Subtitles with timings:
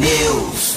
[0.00, 0.74] News.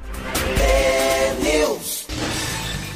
[1.41, 2.07] News.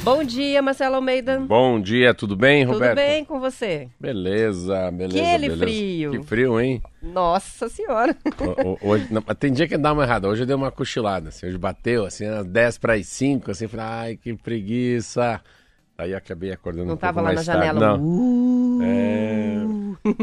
[0.02, 1.38] Bom dia, Marcelo Almeida.
[1.40, 2.90] Bom dia, tudo bem, Roberto?
[2.96, 3.88] Tudo bem com você?
[4.00, 5.22] Beleza, beleza.
[5.22, 5.58] Aquele beleza.
[5.64, 6.10] frio.
[6.12, 6.82] Que frio, hein?
[7.02, 8.16] Nossa Senhora.
[8.40, 10.28] O- o- hoje, não, tem dia que dá uma errada.
[10.28, 11.28] Hoje eu dei uma cochilada.
[11.28, 15.40] Assim, hoje bateu, assim, às 10 para as 5, assim, falei, ai, que preguiça.
[15.98, 17.80] Aí acabei acordando Não um tava lá na mais janela.
[17.80, 18.02] tarde.
[18.02, 18.08] Não,
[18.78, 19.58] Uh, é...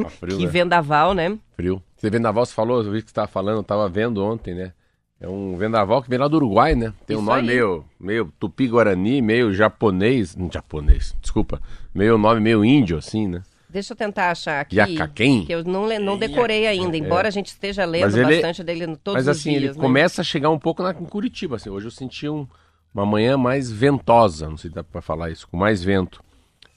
[0.04, 0.50] Tá frio, que né?
[0.50, 1.38] vendaval, né?
[1.56, 1.84] Frio.
[1.98, 4.72] Você vendaval, você falou, eu vi que você estava falando, eu tava vendo ontem, né?
[5.20, 6.94] É um vendaval que vem lá do Uruguai, né?
[7.08, 7.46] Tem um Isso nome aí.
[7.48, 10.36] meio, meio tupi-guarani, meio japonês.
[10.36, 11.62] Não, japonês, desculpa.
[11.94, 13.42] Meio nome meio índio, assim, né?
[13.70, 14.76] Deixa eu tentar achar aqui.
[14.76, 15.46] Yacaquém?
[15.46, 18.88] Que eu não, não decorei ainda, embora a gente esteja lendo Mas ele- bastante dele
[18.88, 19.64] no- todos Mas os assim, dias.
[19.64, 19.80] ele né?
[19.82, 21.56] começa a chegar um pouco na, em Curitiba.
[21.56, 21.70] Assim.
[21.70, 22.48] Hoje eu senti um-
[22.94, 26.22] uma manhã mais ventosa, não sei se dá pra falar isso, com mais vento.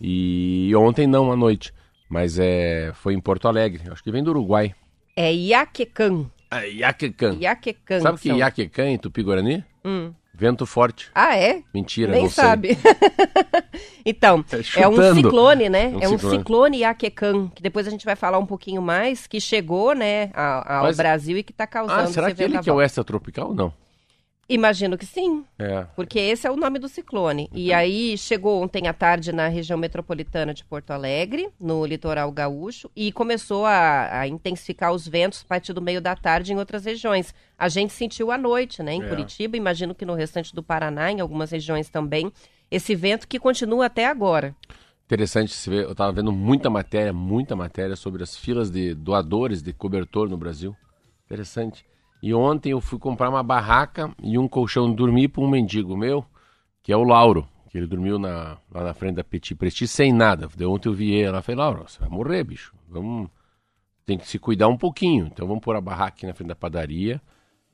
[0.01, 1.73] E ontem não, à noite.
[2.09, 3.83] Mas é, foi em Porto Alegre.
[3.91, 4.75] Acho que vem do Uruguai.
[5.17, 6.27] É Iaquecan.
[6.51, 7.37] Ah, Iaquecã.
[7.41, 8.01] Iaquecan.
[8.01, 8.39] Sabe o que é são.
[8.39, 9.65] Iaquecã em Tupi-Guarani?
[9.85, 10.13] Hum.
[10.33, 11.11] Vento forte.
[11.15, 11.63] Ah, é?
[11.75, 12.45] Mentira, Nem não sei.
[12.45, 12.79] sabe.
[14.05, 15.85] então, Tá é um ciclone, né?
[15.93, 16.39] É um É um ciclone.
[16.39, 20.77] ciclone Iaquecan, que depois a gente vai falar um pouquinho mais, que chegou, né, a-
[20.79, 23.53] ao Mas- Brasil e que está causando Ah, será que ele que é o extratropical?
[23.53, 23.73] Não.
[24.49, 25.45] Imagino que sim.
[25.59, 25.87] É.
[25.95, 27.51] Porque esse é o nome do ciclone.
[27.53, 32.91] E aí chegou ontem à tarde na região metropolitana de Porto Alegre, no litoral gaúcho,
[32.97, 36.87] e começou a, a intensificar os ventos a partir do meio da tarde em outras
[36.87, 37.35] regiões.
[37.59, 39.09] A gente sentiu à noite, né, em É.
[39.09, 42.33] Curitiba, imagino que no restante do Paraná, em algumas regiões também,
[42.71, 44.57] esse vento que continua até agora.
[45.05, 45.85] Interessante se ver.
[45.85, 50.37] Eu tava vendo muita matéria, muita matéria sobre as filas de doadores de cobertor no
[50.39, 50.75] Brasil.
[51.27, 51.85] Interessante.
[52.23, 56.25] E ontem eu fui comprar uma barraca e um colchão dormir para um mendigo meu,
[56.83, 60.13] que é o Lauro, que ele dormiu na, lá na frente da Petit Presti sem
[60.13, 60.49] nada.
[60.57, 62.75] De ontem eu vi ele lá, falei, Lauro, você vai morrer, bicho.
[62.89, 63.29] Vamos,
[64.05, 65.27] tem que se cuidar um pouquinho.
[65.27, 67.21] Então vamos pôr a barraca aqui na frente da padaria.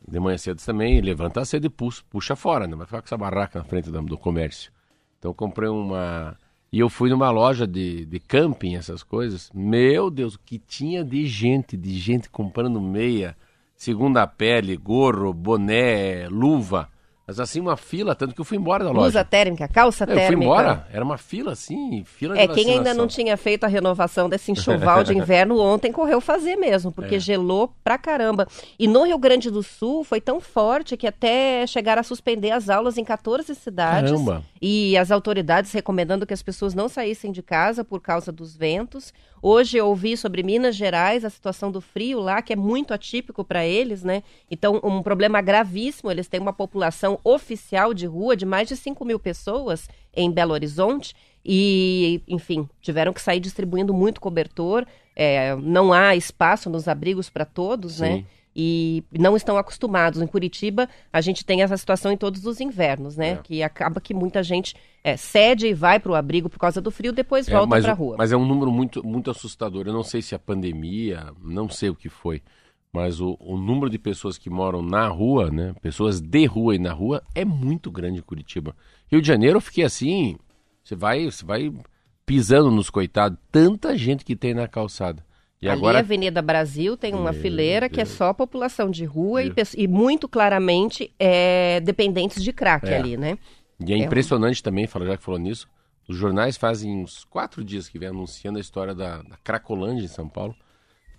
[0.07, 2.77] De manhã cedo também, levanta cedo e puxa, puxa fora, né?
[2.77, 4.71] Vai ficar com essa barraca na frente da- do comércio.
[5.19, 6.37] Então eu comprei uma.
[6.71, 9.51] E eu fui numa loja de, de camping, essas coisas.
[9.55, 13.35] Meu Deus, o que tinha de gente, de gente comprando meia,
[13.77, 16.89] segunda pele, gorro, boné, luva.
[17.27, 19.01] Mas assim, uma fila, tanto que eu fui embora da loja.
[19.05, 20.45] Blusa térmica, calça eu fui térmica.
[20.45, 24.29] embora, era uma fila assim, fila É, de quem ainda não tinha feito a renovação
[24.29, 26.93] desse enxoval de inverno ontem correu fazer mesmo, É.
[26.93, 28.47] porque gelou pra caramba.
[28.79, 32.69] E no Rio Grande do Sul foi tão forte que até chegaram a suspender as
[32.69, 34.11] aulas em 14 cidades.
[34.11, 34.43] Caramba.
[34.61, 39.15] E as autoridades recomendando que as pessoas não saíssem de casa por causa dos ventos.
[39.47, 43.45] Hoje eu ouvi sobre Minas Gerais, a situação do frio lá, que é muito atípico
[43.45, 44.23] para eles, né?
[44.51, 46.11] Então, um problema gravíssimo.
[46.11, 50.55] Eles têm uma população oficial de rua de mais de 5 mil pessoas em Belo
[50.55, 51.15] Horizonte.
[51.45, 54.87] E, enfim, tiveram que sair distribuindo muito cobertor.
[55.15, 58.25] É, não há espaço nos abrigos para todos, né?
[58.57, 60.23] E não estão acostumados.
[60.23, 63.31] Em Curitiba, a gente tem essa situação em todos os invernos, né?
[63.33, 63.37] É.
[63.37, 66.91] Que acaba que muita gente é, cede e vai para o abrigo por causa do
[66.91, 68.15] frio, depois É, volta para a rua.
[68.17, 69.87] mas é um número muito, muito assustador.
[69.87, 72.43] Eu não sei se a pandemia, não sei o que foi,
[72.93, 75.75] mas o, o número de pessoas que moram na rua, né?
[75.83, 78.77] Pessoas de rua e na rua, é muito grande em Curitiba.
[79.11, 80.37] Rio de Janeiro eu fiquei assim,
[80.85, 81.73] você vai, você vai
[82.25, 85.25] pisando nos coitados, tanta gente que tem na calçada.
[85.63, 88.17] E Ali agora a Avenida Brasil tem uma Meu fileira que é Deus.
[88.17, 89.73] só população de rua e, Deus.
[89.75, 92.97] e muito claramente é, dependentes de crack É.
[92.97, 93.39] ali, né?
[93.81, 95.67] E é É um- impressionante também, fala, já que falou nisso,
[96.09, 100.09] os jornais fazem uns quatro dias que vem anunciando a história da, da Cracolândia em
[100.09, 100.55] São Paulo,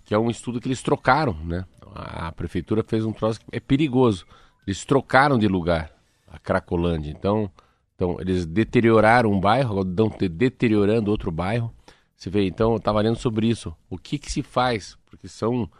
[0.04, 1.64] que é um estudo que eles trocaram, né?
[1.94, 4.24] A, a prefeitura fez um troço que é perigoso.
[4.64, 5.90] Eles trocaram de lugar
[6.28, 7.10] a Cracolândia.
[7.10, 7.50] Então,
[7.96, 11.72] então eles deterioraram um bairro, estão te- deteriorando outro bairro.
[12.16, 13.76] Você vê, então, eu estava lendo sobre isso.
[13.90, 14.96] O que, que se faz?
[15.06, 15.70] Porque são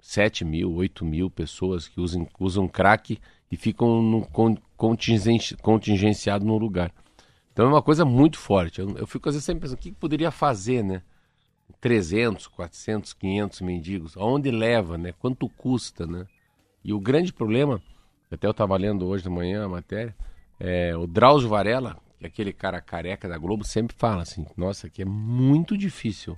[0.00, 3.18] 7 mil, 8 mil pessoas que usam, usam crack
[3.50, 6.92] e ficam no, con, contingente, contingenciado no lugar.
[7.52, 8.80] Então é uma coisa muito forte.
[8.80, 11.02] Eu, eu fico às vezes sempre pensando, o que, que poderia fazer, né?
[11.80, 15.12] 300, 400, 500 mendigos, aonde leva, né?
[15.18, 16.26] Quanto custa, né?
[16.84, 17.80] E o grande problema,
[18.30, 20.14] até eu estava lendo hoje de manhã a matéria,
[20.60, 25.02] é o Drauzio Varela, que aquele cara careca da Globo, sempre fala assim, nossa, que
[25.02, 26.36] é muito difícil.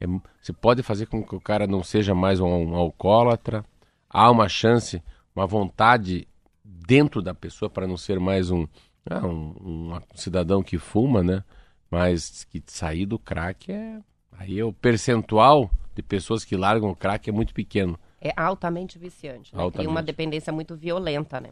[0.00, 0.06] É
[0.40, 3.64] você pode fazer com que o cara não seja mais um, um alcoólatra,
[4.08, 5.02] há uma chance,
[5.34, 6.26] uma vontade
[6.64, 8.66] dentro da pessoa para não ser mais um,
[9.10, 11.42] ah, um, um, cidadão que fuma, né?
[11.90, 14.00] Mas que sair do crack é.
[14.32, 17.98] Aí é o percentual de pessoas que largam o crack é muito pequeno.
[18.20, 19.54] É altamente viciante.
[19.54, 19.60] Né?
[19.60, 19.86] Altamente.
[19.86, 21.50] Tem uma dependência muito violenta, né?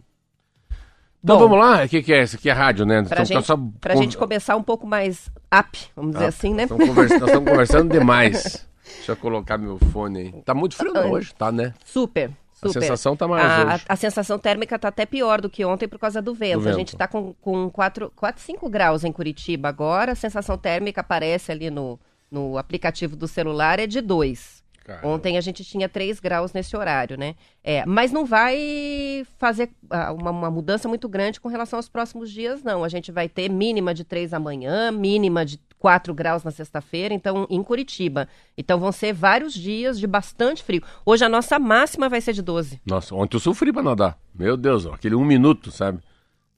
[1.26, 2.22] Então Bom, vamos lá, o que, que, é?
[2.22, 3.02] Isso aqui é rádio, né?
[3.02, 3.58] Pra, gente, só...
[3.80, 6.68] pra gente começar um pouco mais up, vamos dizer assim, né?
[6.70, 8.64] Nós estamos, nós estamos conversando demais.
[8.94, 10.32] Deixa eu colocar meu fone aí.
[10.44, 11.74] Tá muito frio não, hoje, tá, né?
[11.84, 12.30] Super.
[12.52, 12.68] Super.
[12.68, 13.84] A sensação tá mais a, hoje.
[13.88, 16.58] A, sensação térmica tá até pior do que ontem por causa do vento.
[16.58, 16.74] Do vento.
[16.74, 20.12] A gente tá com, com 4, 4, 5 graus em Curitiba agora.
[20.12, 21.98] A sensação térmica aparece ali no,
[22.30, 24.55] no aplicativo do celular, é de 2.
[24.86, 25.08] Caramba.
[25.08, 27.34] Ontem a gente tinha 3 graus nesse horário, né?
[27.64, 32.30] É, mas não vai fazer uh, uma, uma, mudança muito grande com relação aos próximos
[32.30, 32.84] dias, não.
[32.84, 37.48] A gente vai ter mínima de 3 amanhã, mínima de 4 graus na sexta-feira, então
[37.50, 38.28] em Curitiba.
[38.56, 40.84] Então vão ser vários dias de bastante frio.
[41.04, 42.80] Hoje a nossa máxima vai ser de 12.
[42.86, 44.16] Nossa, ontem eu sofri para nadar.
[44.32, 45.98] Meu Deus, ó, aquele um minuto, sabe?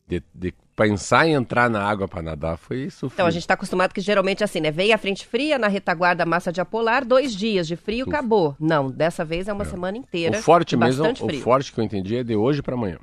[0.06, 3.14] De, de pensar em entrar na água para nadar foi sofrido.
[3.14, 4.70] Então, a gente está acostumado que geralmente é assim, né?
[4.70, 8.14] Vem a frente fria, na retaguarda massa de apolar, dois dias de frio, Uf.
[8.14, 8.54] acabou.
[8.60, 9.66] Não, dessa vez é uma é.
[9.66, 10.38] semana inteira.
[10.38, 11.40] O forte mesmo, frio.
[11.40, 12.98] o forte que eu entendi é de hoje para amanhã.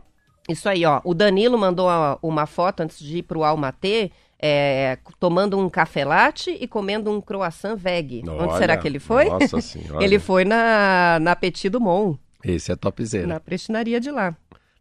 [0.47, 1.01] Isso aí, ó.
[1.03, 1.89] O Danilo mandou
[2.21, 7.19] uma foto antes de ir pro Almatê, é, tomando um café latte e comendo um
[7.19, 8.23] croissant veg.
[8.25, 9.25] Olha, Onde será que ele foi?
[9.25, 10.03] Nossa senhora.
[10.03, 12.17] ele foi na, na Petit Dumont.
[12.43, 13.25] Esse é topzera.
[13.25, 14.35] Na prestinaria de lá.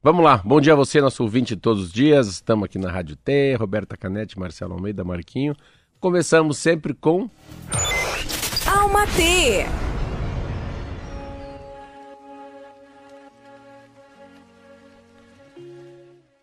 [0.05, 2.27] Vamos lá, bom dia a você, nosso ouvinte todos os dias.
[2.27, 5.57] Estamos aqui na Rádio T, Roberta Canete, Marcelo Almeida, Marquinho.
[5.99, 7.31] Começamos sempre com.
[8.71, 9.65] Alma T.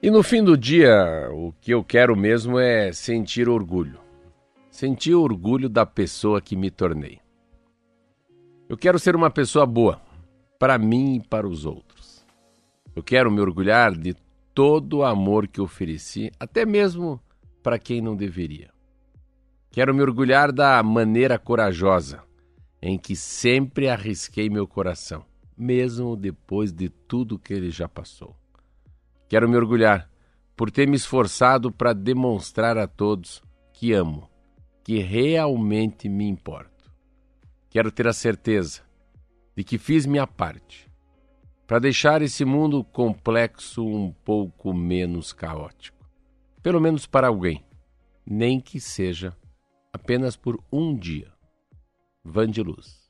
[0.02, 4.00] E no fim do dia, o que eu quero mesmo é sentir orgulho.
[4.72, 7.19] Sentir orgulho da pessoa que me tornei.
[8.68, 10.02] Eu quero ser uma pessoa boa,
[10.57, 11.91] para mim e para os outros.
[12.96, 14.14] Eu quero me orgulhar de
[14.54, 17.22] todo o amor que ofereci, até mesmo
[17.64, 18.70] para quem não deveria.
[19.70, 22.22] Quero me orgulhar da maneira corajosa
[22.82, 25.24] em que sempre arrisquei meu coração,
[25.58, 28.36] mesmo depois de tudo que ele já passou.
[29.30, 30.10] Quero me orgulhar
[30.58, 33.42] por ter me esforçado para demonstrar a todos
[33.72, 34.30] que amo,
[34.84, 36.92] que realmente me importo.
[37.70, 38.82] Quero ter a certeza
[39.56, 40.91] de que fiz minha parte
[41.71, 46.06] para deixar esse mundo complexo um pouco menos caótico.
[46.62, 47.63] Pelo menos para alguém,
[48.25, 49.33] nem que seja
[49.94, 51.31] apenas por um dia.
[52.25, 53.00] Van de Luz.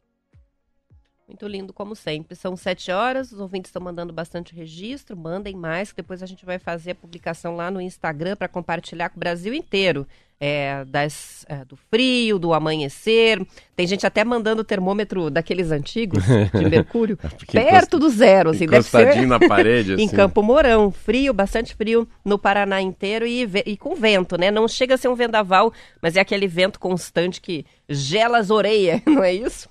[1.31, 2.35] Muito lindo, como sempre.
[2.35, 6.45] São sete horas, os ouvintes estão mandando bastante registro, mandem mais, que depois a gente
[6.45, 10.05] vai fazer a publicação lá no Instagram para compartilhar com o Brasil inteiro
[10.41, 13.41] é, das, é, do frio, do amanhecer.
[13.77, 17.17] Tem gente até mandando o termômetro daqueles antigos, de mercúrio,
[17.49, 18.49] perto do zero.
[18.49, 19.93] Assim, deve ser na parede.
[20.01, 20.15] em assim.
[20.15, 20.91] Campo Mourão.
[20.91, 24.51] Frio, bastante frio no Paraná inteiro e, e com vento, né?
[24.51, 29.01] Não chega a ser um vendaval, mas é aquele vento constante que gela as orelhas,
[29.07, 29.69] não é isso?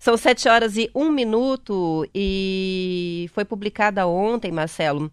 [0.00, 5.12] São sete horas e um minuto e foi publicada ontem, Marcelo,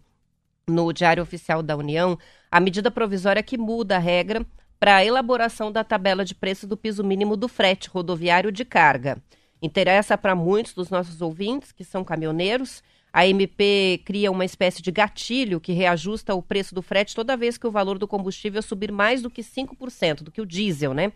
[0.66, 2.18] no Diário Oficial da União,
[2.50, 4.46] a medida provisória que muda a regra
[4.80, 9.22] para a elaboração da tabela de preço do piso mínimo do frete rodoviário de carga.
[9.60, 12.82] Interessa para muitos dos nossos ouvintes, que são caminhoneiros.
[13.12, 17.58] A MP cria uma espécie de gatilho que reajusta o preço do frete toda vez
[17.58, 21.12] que o valor do combustível subir mais do que 5%, do que o diesel, né?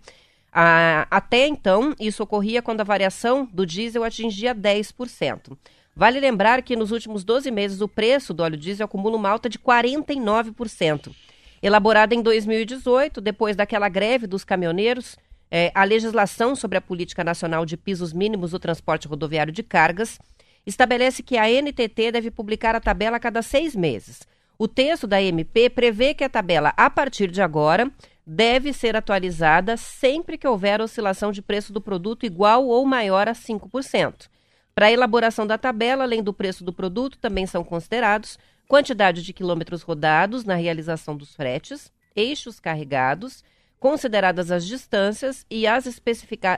[0.52, 5.56] Ah, até então, isso ocorria quando a variação do diesel atingia 10%.
[5.96, 9.48] Vale lembrar que nos últimos 12 meses o preço do óleo diesel acumula uma alta
[9.48, 11.14] de 49%.
[11.62, 15.16] Elaborada em 2018, depois daquela greve dos caminhoneiros,
[15.50, 20.18] é, a legislação sobre a Política Nacional de Pisos Mínimos do Transporte Rodoviário de Cargas
[20.66, 24.20] estabelece que a NTT deve publicar a tabela a cada seis meses.
[24.58, 27.90] O texto da MP prevê que a tabela, a partir de agora,
[28.26, 33.32] deve ser atualizada sempre que houver oscilação de preço do produto igual ou maior a
[33.32, 34.28] 5%.
[34.74, 38.38] Para a elaboração da tabela, além do preço do produto, também são considerados
[38.68, 43.44] quantidade de quilômetros rodados na realização dos fretes, eixos carregados,
[43.78, 45.86] consideradas as distâncias e as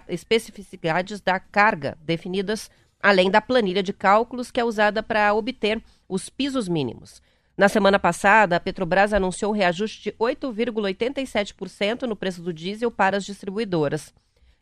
[0.09, 2.71] especificidades da carga definidas
[3.05, 7.21] além da planilha de cálculos que é usada para obter os pisos mínimos.
[7.57, 13.17] Na semana passada, a Petrobras anunciou um reajuste de 8,87% no preço do diesel para
[13.17, 14.13] as distribuidoras.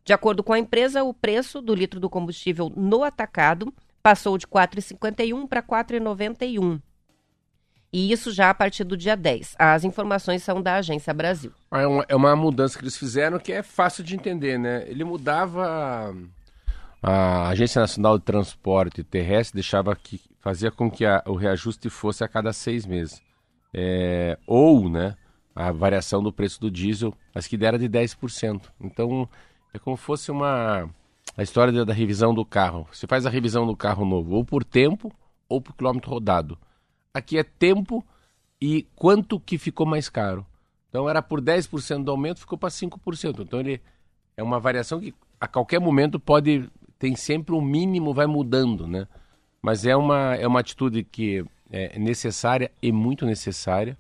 [0.05, 3.73] De acordo com a empresa, o preço do litro do combustível no atacado
[4.03, 6.81] passou de R$ 4,51 para R$ 4,91.
[7.93, 9.55] E isso já a partir do dia 10.
[9.59, 11.53] As informações são da Agência Brasil.
[11.71, 14.85] É uma, é uma mudança que eles fizeram que é fácil de entender, né?
[14.87, 16.17] Ele mudava
[17.03, 22.23] a Agência Nacional de Transporte Terrestre deixava que fazia com que a, o reajuste fosse
[22.23, 23.23] a cada seis meses.
[23.73, 25.17] é, ou né,
[25.55, 28.71] a variação do preço do diesel, mas que dera de 10%.
[28.79, 29.27] Então,
[29.73, 30.91] é como se fosse uma
[31.35, 32.87] a história da revisão do carro.
[32.93, 35.11] Você faz a revisão do carro novo ou por tempo
[35.49, 36.59] ou por quilômetro rodado.
[37.15, 38.05] Aqui é tempo
[38.61, 40.47] e quanto que ficou mais caro.
[40.91, 43.41] Então era por 10% do aumento, ficou para 5%.
[43.41, 43.81] Então ele
[44.37, 46.69] é uma variação que a qualquer momento pode
[46.99, 49.09] tem sempre um mínimo vai mudando, né?
[49.63, 53.97] Mas é uma é uma atitude que é necessária e muito necessária.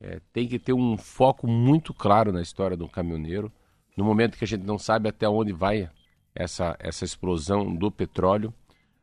[0.00, 3.50] É, tem que ter um foco muito claro na história do caminhoneiro.
[3.96, 5.88] No momento que a gente não sabe até onde vai
[6.34, 8.52] essa essa explosão do petróleo,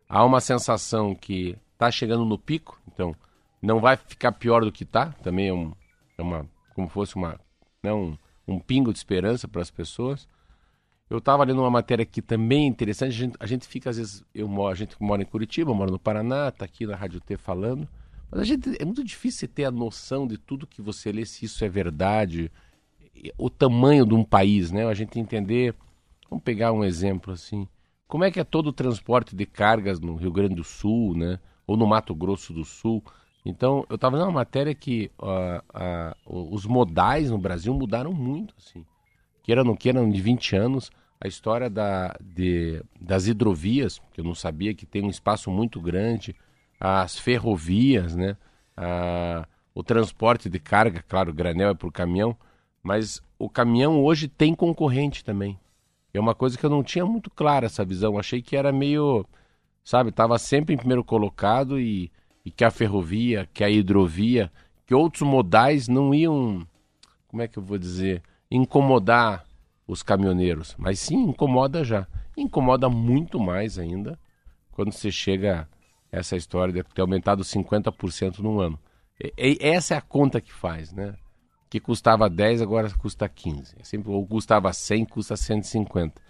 [0.08, 2.80] há uma sensação que está chegando no pico.
[2.88, 3.16] Então
[3.62, 5.08] não vai ficar pior do que está.
[5.24, 5.74] Também é, um,
[6.18, 7.40] é uma, como fosse uma,
[7.84, 10.28] né, um, um pingo de esperança para as pessoas.
[11.12, 13.10] Eu estava lendo uma matéria que também é interessante.
[13.10, 15.92] A gente, a gente fica, às vezes, eu moro, a gente mora em Curitiba, mora
[15.92, 17.86] no Paraná, está aqui na Rádio T falando.
[18.32, 21.44] Mas a gente, é muito difícil ter a noção de tudo que você lê, se
[21.44, 22.50] isso é verdade,
[23.38, 24.88] o tamanho de um país, né?
[24.88, 25.76] A gente entender.
[26.30, 27.68] Vamos pegar um exemplo assim.
[28.08, 31.42] Como é que é todo o transporte de cargas no Rio Grande do Sul, né?
[31.68, 33.04] Ou no Mato Grosso do Sul?
[33.46, 38.86] Então, eu estava numa matéria que uh, uh, os modais no Brasil mudaram muito, assim.
[39.44, 40.90] Queira ou não queira, de 20 anos,
[41.22, 45.80] a história da, de, das hidrovias, que eu não sabia que tem um espaço muito
[45.80, 46.36] grande,
[46.80, 48.36] as ferrovias, né?
[48.76, 52.36] Uh, o transporte de carga, claro, granel é por caminhão,
[52.82, 55.60] mas o caminhão hoje tem concorrente também.
[56.14, 58.18] É uma coisa que eu não tinha muito clara essa visão.
[58.18, 59.26] Achei que era meio,
[59.84, 62.12] sabe, estava sempre em primeiro colocado e
[62.46, 64.52] e que a ferrovia, que a hidrovia,
[64.86, 66.68] que outros modais não iam,
[67.28, 69.46] como é que eu vou dizer, incomodar
[69.88, 72.08] os caminhoneiros, mas sim incomoda já.
[72.38, 74.18] Incomoda muito mais ainda
[74.72, 75.68] quando você chega
[76.12, 78.80] a essa história de ter aumentado 50% no ano.
[79.20, 81.16] E, e, essa é a conta que faz, né?
[81.70, 83.76] Que custava 10, agora custa 15.
[83.80, 86.22] É sempre, ou custava 100, custa 150.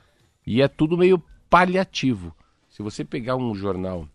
[0.46, 2.36] E é tudo meio paliativo.
[2.70, 4.08] Se você pegar um jornal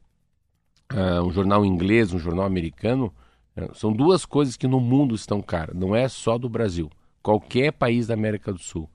[0.93, 3.13] uh, um jornal inglês, um jornal americano,
[3.57, 5.75] uh, são duas coisas que no mundo estão caras.
[5.75, 6.91] Não é só do Brasil.
[7.23, 8.89] Qualquer país da América do Sul.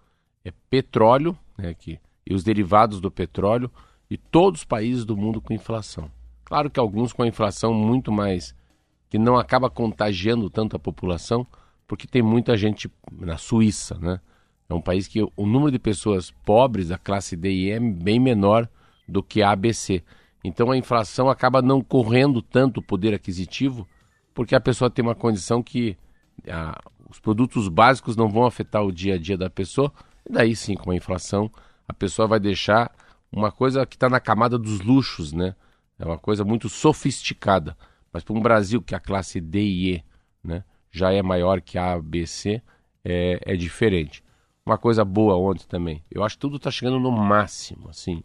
[0.44, 3.70] É petróleo, né, aqui, e os derivados do petróleo,
[4.10, 6.10] e todos os países do mundo com inflação.
[6.44, 8.56] Claro que alguns com a inflação muito mais,
[9.10, 11.46] que não acaba contagiando tanto a população,
[11.88, 14.20] porque tem muita gente na Suíça, né?
[14.70, 17.80] É um país que o número de pessoas pobres da classe D e E é
[17.80, 18.70] bem menor
[19.06, 20.02] do que a ABC.
[20.44, 23.86] Então a inflação acaba não correndo tanto o poder aquisitivo,
[24.34, 25.98] porque a pessoa tem uma condição que
[26.48, 29.92] a, os produtos básicos não vão afetar o dia a dia da pessoa.
[30.28, 31.52] E daí sim, com a inflação,
[31.88, 32.92] a pessoa vai deixar
[33.32, 35.56] uma coisa que está na camada dos luxos, né?
[35.98, 37.78] É uma coisa muito sofisticada.
[38.12, 40.04] Mas para um Brasil que a classe D e E
[40.44, 42.62] né, já é maior que a ABC,
[43.04, 44.24] é, é diferente.
[44.66, 46.04] Uma coisa boa ontem também.
[46.12, 48.24] Eu acho que tudo está chegando no máximo, assim.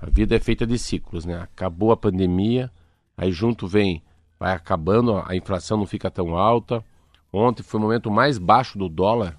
[0.00, 1.40] A vida é feita de ciclos, né?
[1.40, 2.70] Acabou a pandemia,
[3.16, 4.02] aí junto vem,
[4.38, 6.84] vai acabando, a inflação não fica tão alta.
[7.32, 9.38] Ontem foi o momento mais baixo do dólar,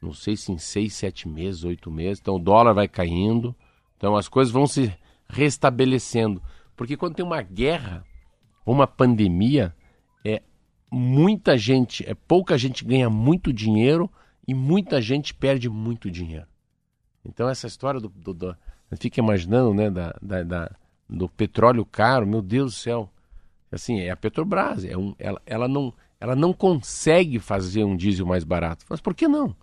[0.00, 2.20] não sei se em seis, sete meses, oito meses.
[2.20, 3.54] Então o dólar vai caindo,
[3.96, 4.92] então as coisas vão se
[5.28, 6.42] restabelecendo.
[6.76, 8.04] Porque quando tem uma guerra,
[8.64, 9.74] uma pandemia,
[10.24, 10.42] é
[10.90, 14.10] muita gente, é pouca gente ganha muito dinheiro
[14.46, 16.46] e muita gente perde muito dinheiro.
[17.24, 18.56] Então essa história do, do, do
[18.96, 20.76] fica imaginando, né, da, da, da,
[21.08, 23.10] do petróleo caro, meu Deus do céu.
[23.70, 28.24] Assim, é a Petrobras, é um, ela, ela, não, ela não consegue fazer um diesel
[28.24, 28.86] mais barato.
[28.88, 29.54] Mas por que não?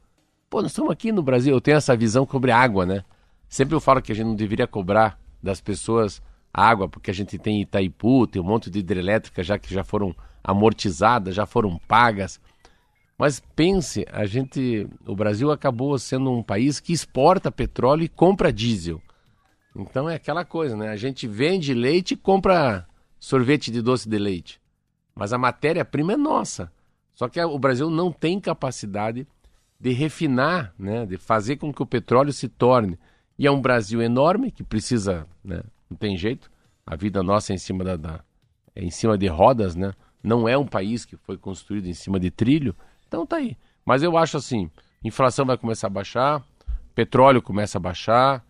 [0.56, 3.04] Pô, nós estamos aqui no Brasil, eu tenho essa visão sobre água, né?
[3.50, 6.22] Sempre eu falo que a gente não deveria cobrar das pessoas
[6.54, 10.16] água, porque a gente tem Itaipu, tem um monte de hidrelétricas já que já foram
[10.42, 12.40] amortizadas, já foram pagas.
[13.18, 18.54] Mas pense, a gente, o Brasil acabou sendo um país que exporta petróleo e compra
[18.54, 19.02] diesel.
[19.76, 20.88] Então é aquela coisa, né?
[20.88, 22.88] A gente vende leite e compra
[23.20, 24.62] sorvete de doce de leite.
[25.14, 26.72] Mas a matéria-prima é nossa.
[27.14, 29.28] Só que o Brasil não tem capacidade
[29.80, 31.06] de refinar, né?
[31.06, 32.98] de fazer com que o petróleo se torne.
[33.38, 35.62] E é um Brasil enorme que precisa, né?
[35.90, 36.50] não tem jeito.
[36.86, 38.24] A vida nossa é em cima da, da
[38.76, 39.94] é em cima de rodas, né?
[40.22, 42.76] Não é um país que foi construído em cima de trilho.
[43.08, 43.58] Então tá aí.
[43.86, 44.70] Mas eu acho assim,
[45.04, 46.44] inflação vai começar a baixar,
[46.94, 48.44] petróleo começa a baixar,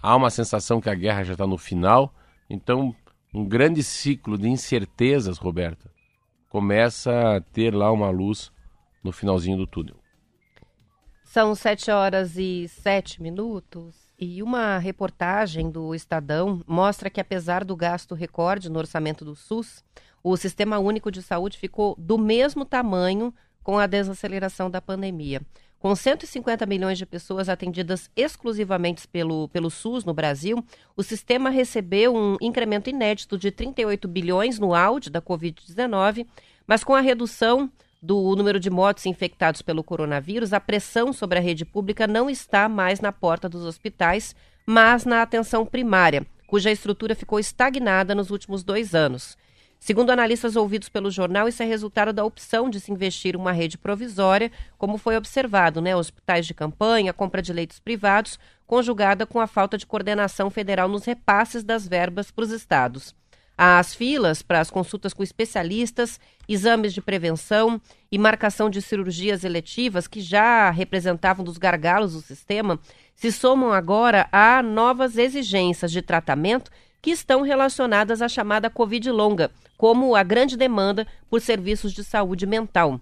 [0.00, 2.14] há uma sensação que a guerra já está no final.
[2.48, 2.94] Então,
[3.32, 5.90] um grande ciclo de incertezas, Roberta,
[6.48, 8.52] começa a ter lá uma luz
[9.02, 9.96] no finalzinho do túnel.
[11.32, 13.96] São sete horas e sete minutos.
[14.20, 19.82] E uma reportagem do Estadão mostra que, apesar do gasto recorde no orçamento do SUS,
[20.22, 25.40] o Sistema Único de Saúde ficou do mesmo tamanho com a desaceleração da pandemia.
[25.78, 30.62] Com 150 milhões de pessoas atendidas exclusivamente pelo, pelo SUS no Brasil,
[30.94, 36.26] o sistema recebeu um incremento inédito de 38 bilhões no auge da Covid-19,
[36.66, 41.40] mas com a redução do número de mortos infectados pelo coronavírus, a pressão sobre a
[41.40, 44.34] rede pública não está mais na porta dos hospitais,
[44.66, 49.38] mas na atenção primária, cuja estrutura ficou estagnada nos últimos dois anos.
[49.78, 53.50] Segundo analistas ouvidos pelo jornal, isso é resultado da opção de se investir em uma
[53.50, 55.96] rede provisória, como foi observado, né?
[55.96, 61.04] Hospitais de campanha, compra de leitos privados, conjugada com a falta de coordenação federal nos
[61.04, 63.14] repasses das verbas para os estados.
[63.56, 66.18] As filas para as consultas com especialistas,
[66.48, 67.80] exames de prevenção
[68.10, 72.78] e marcação de cirurgias eletivas, que já representavam dos gargalos do sistema,
[73.14, 79.50] se somam agora a novas exigências de tratamento que estão relacionadas à chamada Covid longa,
[79.76, 83.00] como a grande demanda por serviços de saúde mental.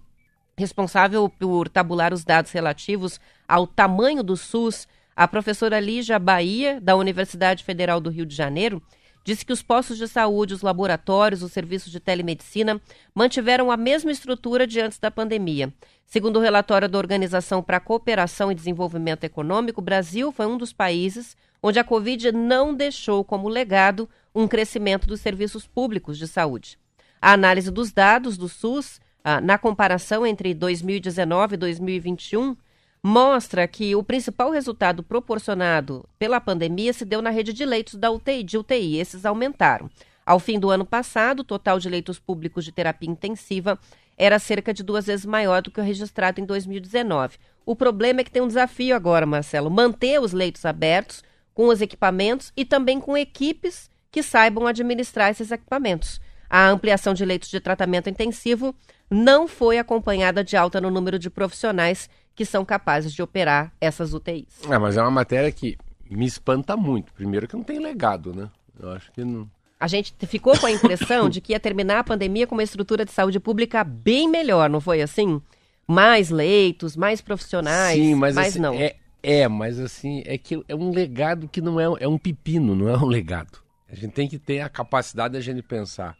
[0.57, 6.97] Responsável por tabular os dados relativos ao tamanho do SUS, a professora Lígia Bahia, da
[6.97, 8.83] Universidade Federal do Rio de Janeiro,
[9.25, 12.81] disse que os postos de saúde, os laboratórios, os serviços de telemedicina
[13.15, 15.73] mantiveram a mesma estrutura de antes da pandemia.
[16.07, 20.59] Segundo o relatório da Organização para a Cooperação e Desenvolvimento Econômico, o Brasil foi um
[20.59, 26.27] dos países onde a Covid não deixou como legado um crescimento dos serviços públicos de
[26.27, 26.79] saúde.
[27.21, 32.57] A análise dos dados do SUS, ah, na comparação entre 2019 e 2021,
[33.02, 38.11] mostra que o principal resultado proporcionado pela pandemia se deu na rede de leitos da
[38.11, 38.99] UTI, de UTI.
[38.99, 39.90] Esses aumentaram.
[40.25, 43.78] Ao fim do ano passado, o total de leitos públicos de terapia intensiva
[44.16, 47.38] era cerca de duas vezes maior do que o registrado em 2019.
[47.64, 51.80] O problema é que tem um desafio agora, Marcelo: manter os leitos abertos com os
[51.80, 56.21] equipamentos e também com equipes que saibam administrar esses equipamentos.
[56.49, 58.75] A ampliação de leitos de tratamento intensivo
[59.11, 64.14] não foi acompanhada de alta no número de profissionais que são capazes de operar essas
[64.14, 64.62] UTIs.
[64.70, 65.77] É, mas é uma matéria que
[66.09, 67.12] me espanta muito.
[67.12, 68.49] Primeiro que não tem legado, né?
[68.81, 69.51] Eu acho que não.
[69.79, 73.05] A gente ficou com a impressão de que ia terminar a pandemia com uma estrutura
[73.05, 75.40] de saúde pública bem melhor, não foi assim?
[75.87, 78.75] Mais leitos, mais profissionais, Sim, mas, mas assim, não.
[78.75, 82.77] É, é, mas assim, é que é um legado que não é, é um pepino,
[82.77, 83.59] não é um legado.
[83.90, 86.16] A gente tem que ter a capacidade de a gente pensar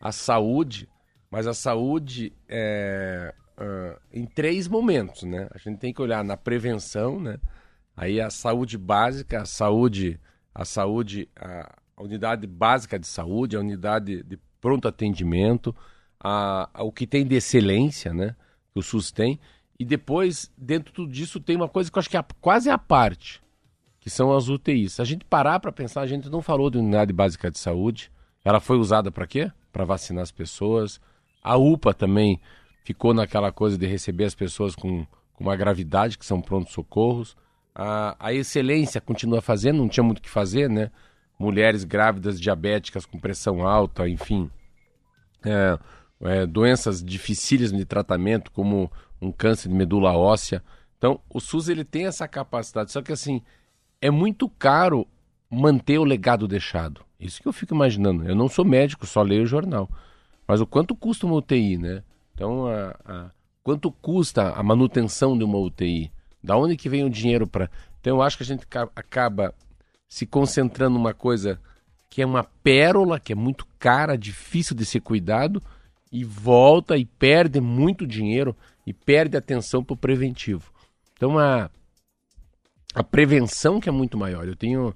[0.00, 0.88] a saúde,
[1.30, 5.48] mas a saúde é, uh, em três momentos, né?
[5.54, 7.38] A gente tem que olhar na prevenção, né?
[7.96, 10.18] Aí a saúde básica, a saúde,
[10.54, 15.76] a saúde, a, unidade básica de saúde, a unidade de pronto atendimento,
[16.18, 18.34] a, a, o que tem de excelência, né?
[18.72, 19.38] Que o SUS tem.
[19.78, 23.40] E depois, dentro disso, tem uma coisa que eu acho que é quase a parte,
[24.00, 24.94] que são as UTIs.
[24.94, 28.10] Se a gente parar para pensar, a gente não falou de unidade básica de saúde.
[28.44, 29.50] Ela foi usada para quê?
[29.70, 31.00] Para vacinar as pessoas.
[31.42, 32.40] A UPA também
[32.84, 37.36] ficou naquela coisa de receber as pessoas com, com uma gravidade, que são prontos socorros.
[37.74, 40.90] A, a excelência continua fazendo, não tinha muito o que fazer, né?
[41.38, 44.50] Mulheres grávidas, diabéticas, com pressão alta, enfim.
[45.44, 45.78] É,
[46.22, 50.62] é, doenças dificílimas de tratamento, como um câncer de medula óssea.
[50.98, 53.40] Então, o SUS ele tem essa capacidade, só que assim,
[54.02, 55.06] é muito caro
[55.50, 57.02] manter o legado deixado.
[57.18, 58.28] Isso que eu fico imaginando.
[58.28, 59.88] Eu não sou médico, só leio o jornal.
[60.50, 62.02] Mas o quanto custa uma UTI, né?
[62.34, 63.30] Então, a, a,
[63.62, 66.10] quanto custa a manutenção de uma UTI?
[66.42, 67.70] Da onde que vem o dinheiro para...
[68.00, 69.54] Então, eu acho que a gente acaba
[70.08, 71.60] se concentrando numa coisa
[72.08, 75.62] que é uma pérola, que é muito cara, difícil de ser cuidado,
[76.10, 80.72] e volta e perde muito dinheiro e perde atenção para o preventivo.
[81.12, 81.70] Então, a,
[82.92, 84.48] a prevenção que é muito maior.
[84.48, 84.92] Eu tenho...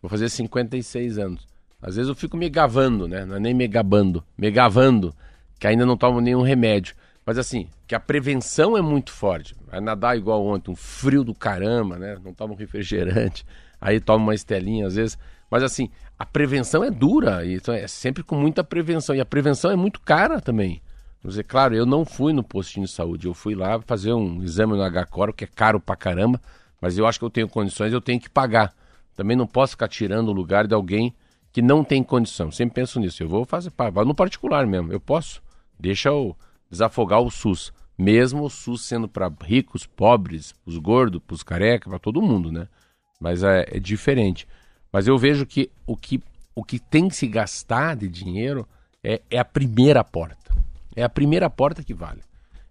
[0.00, 1.51] Vou fazer 56 anos.
[1.82, 3.24] Às vezes eu fico me gavando, né?
[3.24, 5.12] Não é nem me gabando, me gavando
[5.58, 6.94] que ainda não tomam nenhum remédio.
[7.26, 9.54] Mas assim, que a prevenção é muito forte.
[9.66, 12.16] Vai nadar igual ontem, um frio do caramba, né?
[12.24, 13.44] Não toma um refrigerante,
[13.80, 15.18] aí toma uma estelinha às vezes.
[15.50, 19.14] Mas assim, a prevenção é dura, então é sempre com muita prevenção.
[19.14, 20.80] E a prevenção é muito cara também.
[21.24, 24.76] Dizer, claro, eu não fui no postinho de saúde, eu fui lá fazer um exame
[24.76, 26.40] no HCOR, que é caro pra caramba,
[26.80, 28.74] mas eu acho que eu tenho condições, eu tenho que pagar.
[29.14, 31.14] Também não posso ficar tirando o lugar de alguém
[31.52, 32.50] que não tem condição.
[32.50, 33.22] Sempre penso nisso.
[33.22, 33.70] Eu vou fazer
[34.06, 35.42] no particular mesmo, eu posso.
[35.78, 36.36] Deixa eu
[36.70, 37.72] desafogar o SUS.
[37.98, 42.66] Mesmo o SUS sendo para ricos, pobres, os gordos, os carecas, para todo mundo, né?
[43.20, 44.48] Mas é, é, diferente.
[44.90, 46.20] Mas eu vejo que o, que
[46.54, 48.66] o que tem que se gastar de dinheiro
[49.04, 50.56] é, é a primeira porta.
[50.96, 52.22] É a primeira porta que vale.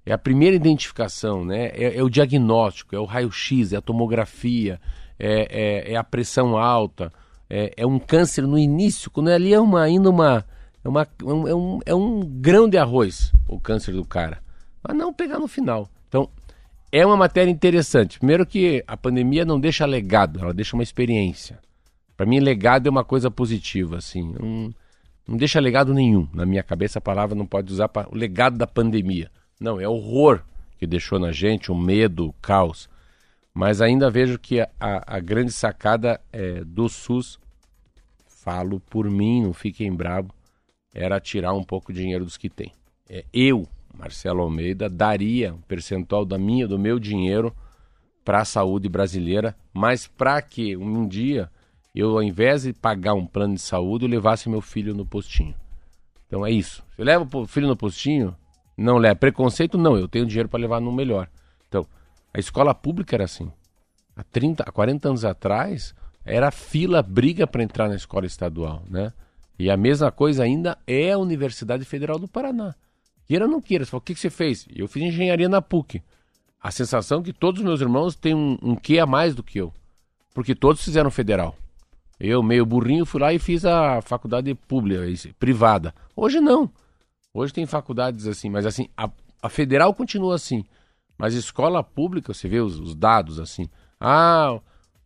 [0.05, 1.67] É a primeira identificação, né?
[1.67, 4.81] É, é o diagnóstico, é o raio-x, é a tomografia,
[5.19, 7.13] é, é, é a pressão alta,
[7.53, 10.45] é, é, um câncer no início, quando ali é uma, ainda uma
[10.83, 14.41] é, uma, é, um, é um grão de arroz o câncer do cara,
[14.81, 15.89] mas não pegar no final.
[16.07, 16.29] Então,
[16.91, 18.17] é uma matéria interessante.
[18.17, 21.59] Primeiro que a pandemia não deixa legado, ela deixa uma experiência.
[22.15, 24.33] Para mim, legado é uma coisa positiva, assim.
[24.41, 24.73] Um,
[25.27, 26.27] não deixa legado nenhum.
[26.33, 29.29] Na minha cabeça, a palavra não pode usar para o legado da pandemia.
[29.59, 30.41] Não, é horror
[30.77, 32.89] que deixou na gente, o medo, o caos.
[33.53, 37.39] Mas ainda vejo que a, a grande sacada é, do SUS,
[38.25, 40.33] falo por mim, não fiquem bravo,
[40.93, 42.71] era tirar um pouco de dinheiro dos que tem.
[43.09, 47.53] É, eu, Marcelo Almeida, daria um percentual da minha, do meu dinheiro
[48.23, 51.49] para a saúde brasileira, mas para que um dia
[51.93, 55.53] eu, ao invés de pagar um plano de saúde, eu levasse meu filho no postinho.
[56.25, 56.83] Então é isso.
[56.95, 58.35] Você leva o filho no postinho?
[58.77, 59.15] Não leva.
[59.15, 59.77] Preconceito?
[59.77, 61.29] Não, eu tenho dinheiro para levar no melhor.
[61.67, 61.85] Então,
[62.33, 63.51] a escola pública era assim.
[64.15, 69.13] Há 30, há 40 anos atrás, era fila, briga para entrar na escola estadual, né?
[69.57, 72.73] E a mesma coisa ainda é a Universidade Federal do Paraná.
[73.25, 74.67] Queira ou não queira, você fala, o que, que você fez?
[74.75, 76.01] Eu fiz engenharia na PUC.
[76.61, 79.43] A sensação é que todos os meus irmãos têm um, um quê a mais do
[79.43, 79.73] que eu.
[80.33, 81.55] Porque todos fizeram federal.
[82.19, 85.01] Eu, meio burrinho, fui lá e fiz a faculdade pública,
[85.39, 85.93] privada.
[86.15, 86.69] Hoje não.
[87.33, 89.09] Hoje tem faculdades assim, mas assim, a,
[89.41, 90.63] a federal continua assim.
[91.21, 93.69] Mas escola pública, você vê os, os dados assim.
[93.99, 94.59] Ah,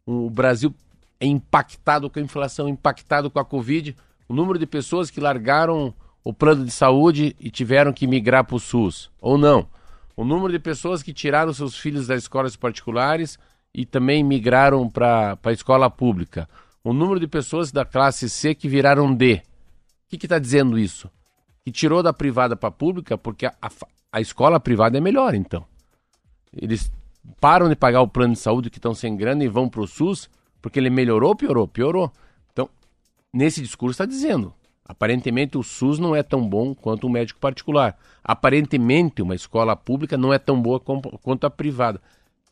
[0.05, 0.73] o Brasil
[1.19, 3.93] é impactado com a inflação, impactado com a Covid
[4.29, 8.55] o número de pessoas que largaram o plano de saúde e tiveram que migrar para
[8.55, 9.67] o SUS, ou não.
[10.15, 13.37] O número de pessoas que tiraram seus filhos das escolas particulares
[13.73, 16.47] e também migraram para a escola pública.
[16.81, 19.41] O número de pessoas da classe C que viraram D.
[20.05, 21.11] O que está dizendo isso?
[21.61, 23.69] Que tirou da privada para a pública porque a, a,
[24.13, 25.65] a escola privada é melhor, então.
[26.55, 26.91] Eles
[27.39, 29.87] param de pagar o plano de saúde que estão sem grana e vão para o
[29.87, 30.29] SUS
[30.61, 31.67] porque ele melhorou ou piorou?
[31.67, 32.11] Piorou
[33.35, 34.53] nesse discurso está dizendo.
[34.87, 37.97] Aparentemente o SUS não é tão bom quanto um médico particular.
[38.23, 41.99] Aparentemente uma escola pública não é tão boa quanto a privada.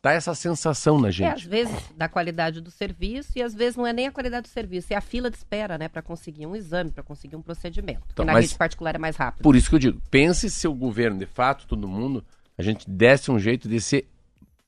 [0.02, 1.28] Tá essa sensação na gente.
[1.28, 4.42] É, às vezes da qualidade do serviço e às vezes não é nem a qualidade
[4.42, 7.40] do serviço, é a fila de espera, né, para conseguir um exame, para conseguir um
[7.40, 8.02] procedimento.
[8.12, 9.42] Então, na rede particular é mais rápido.
[9.42, 12.22] Por isso que eu digo, pense se o governo, de fato, todo mundo,
[12.56, 14.08] a gente desse um jeito de ser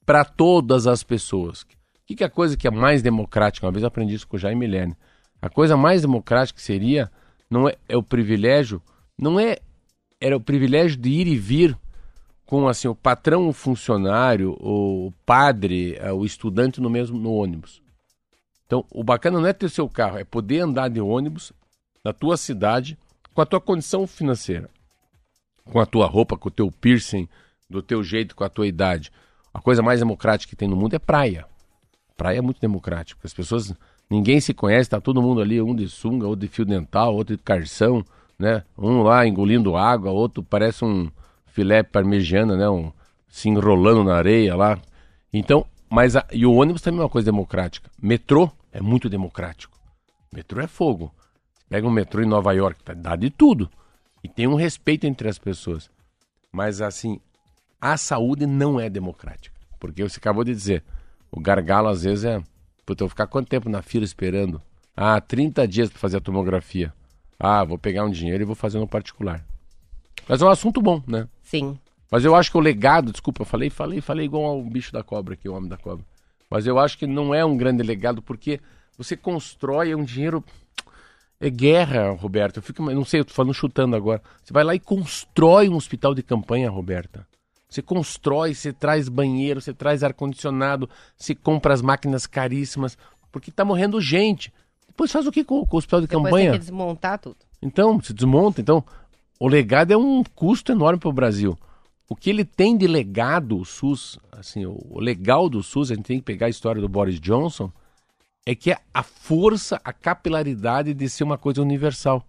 [0.04, 1.62] para todas as pessoas.
[1.62, 1.66] O
[2.06, 3.66] que, que é a coisa que é mais democrática?
[3.66, 4.96] Uma vez eu aprendi isso com o Jaime Lerner.
[5.42, 7.10] A coisa mais democrática seria
[7.50, 8.80] não é, é o privilégio,
[9.18, 9.58] não é
[10.20, 11.78] era o privilégio de ir e vir
[12.46, 17.82] com assim o patrão, o funcionário, o padre, é, o estudante no mesmo no ônibus.
[18.64, 21.52] Então, o bacana não é ter seu carro, é poder andar de ônibus
[22.04, 22.96] na tua cidade
[23.34, 24.70] com a tua condição financeira,
[25.64, 27.28] com a tua roupa, com o teu piercing,
[27.68, 29.10] do teu jeito, com a tua idade.
[29.52, 31.46] A coisa mais democrática que tem no mundo é praia.
[32.16, 33.20] Praia é muito democrática.
[33.24, 33.74] As pessoas
[34.08, 37.36] ninguém se conhece, tá todo mundo ali, um de sunga, outro de fio dental, outro
[37.36, 38.04] de carção,
[38.38, 38.62] né?
[38.76, 41.10] Um lá engolindo água, outro parece um
[41.46, 42.68] filé parmegiana, né?
[42.68, 42.92] Um,
[43.28, 44.78] se enrolando na areia lá.
[45.32, 47.90] Então, mas a, e o ônibus também é uma coisa democrática.
[48.00, 49.78] Metrô é muito democrático.
[50.32, 51.14] Metrô é fogo.
[51.68, 53.70] Pega um metrô em Nova York, tá, dá de tudo.
[54.22, 55.90] E tem um respeito entre as pessoas.
[56.52, 57.20] Mas assim,
[57.80, 59.54] a saúde não é democrática.
[59.78, 60.82] Porque você acabou de dizer,
[61.30, 62.42] o gargalo às vezes é
[62.86, 64.62] Puta, eu vou ficar quanto tempo na fila esperando?
[64.96, 66.94] Ah, 30 dias para fazer a tomografia.
[67.36, 69.44] Ah, vou pegar um dinheiro e vou fazer no particular.
[70.28, 71.28] Mas é um assunto bom, né?
[71.42, 71.76] Sim.
[72.08, 75.02] Mas eu acho que o legado, desculpa, eu falei, falei, falei igual ao bicho da
[75.02, 76.06] cobra aqui, o homem da cobra.
[76.48, 78.60] Mas eu acho que não é um grande legado porque
[78.96, 80.44] você constrói um dinheiro.
[81.40, 82.58] É guerra, Roberto.
[82.58, 84.22] Eu fico, não sei, eu tô falando chutando agora.
[84.44, 87.26] Você vai lá e constrói um hospital de campanha, Roberta.
[87.76, 92.96] Você constrói, você traz banheiro, você traz ar-condicionado, você compra as máquinas caríssimas,
[93.30, 94.50] porque está morrendo gente.
[94.88, 96.52] Depois faz o que com, com o hospital de Depois campanha?
[96.52, 97.36] Tem que desmontar tudo.
[97.60, 98.62] Então, se desmonta.
[98.62, 98.82] Então,
[99.38, 101.58] o legado é um custo enorme para o Brasil.
[102.08, 106.06] O que ele tem de legado, o SUS, assim, o legal do SUS, a gente
[106.06, 107.70] tem que pegar a história do Boris Johnson,
[108.46, 112.24] é que é a força, a capilaridade de ser uma coisa universal.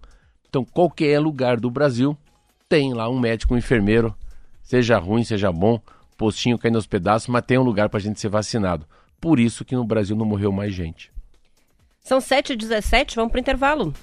[0.50, 2.18] Então, qualquer lugar do Brasil
[2.68, 4.14] tem lá um médico, um enfermeiro,
[4.68, 5.80] seja ruim, seja bom,
[6.18, 8.86] postinho caindo aos pedaços, mas tem um lugar para a gente ser vacinado.
[9.20, 11.10] Por isso que no Brasil não morreu mais gente.
[12.02, 13.94] São 7h17, vamos para o intervalo.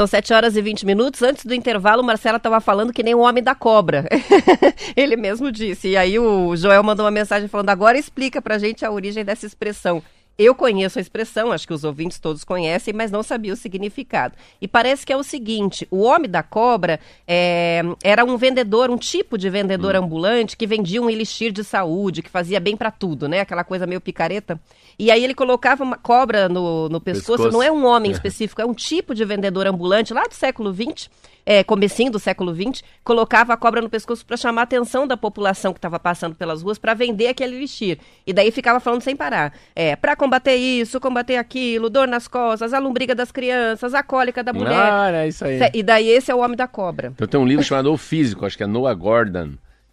[0.00, 1.20] São 7 horas e 20 minutos.
[1.20, 4.08] Antes do intervalo, Marcela estava falando que nem o homem da cobra.
[4.96, 5.88] Ele mesmo disse.
[5.88, 9.44] E aí o Joel mandou uma mensagem falando: agora explica pra gente a origem dessa
[9.44, 10.02] expressão.
[10.42, 14.34] Eu conheço a expressão, acho que os ouvintes todos conhecem, mas não sabia o significado.
[14.58, 16.98] E parece que é o seguinte: o homem da cobra
[17.28, 19.98] é, era um vendedor, um tipo de vendedor hum.
[19.98, 23.40] ambulante que vendia um elixir de saúde, que fazia bem para tudo, né?
[23.40, 24.58] Aquela coisa meio picareta.
[24.98, 27.52] E aí ele colocava uma cobra no, no pescoço, pescoço.
[27.52, 31.10] não é um homem específico, é um tipo de vendedor ambulante lá do século XX
[31.44, 35.16] é, comecinho do século XX, colocava a cobra no pescoço para chamar a atenção da
[35.16, 37.98] população que estava passando pelas ruas para vender aquele elixir.
[38.26, 39.52] E daí ficava falando sem parar.
[39.74, 44.42] É, para combater isso, combater aquilo, dor nas costas, a lombriga das crianças, a cólica
[44.42, 44.92] da mulher.
[44.92, 45.60] Ah, é isso aí.
[45.74, 47.12] E daí esse é o homem da cobra.
[47.14, 49.52] Então tem um livro chamado O Físico, acho que é Noah Gordon.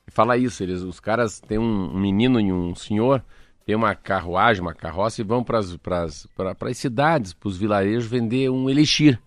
[0.10, 3.22] Fala isso, eles, os caras têm um, um menino e um senhor
[3.68, 8.70] tem uma carruagem, uma carroça e vão para as cidades, para os vilarejos vender um
[8.70, 9.20] elixir.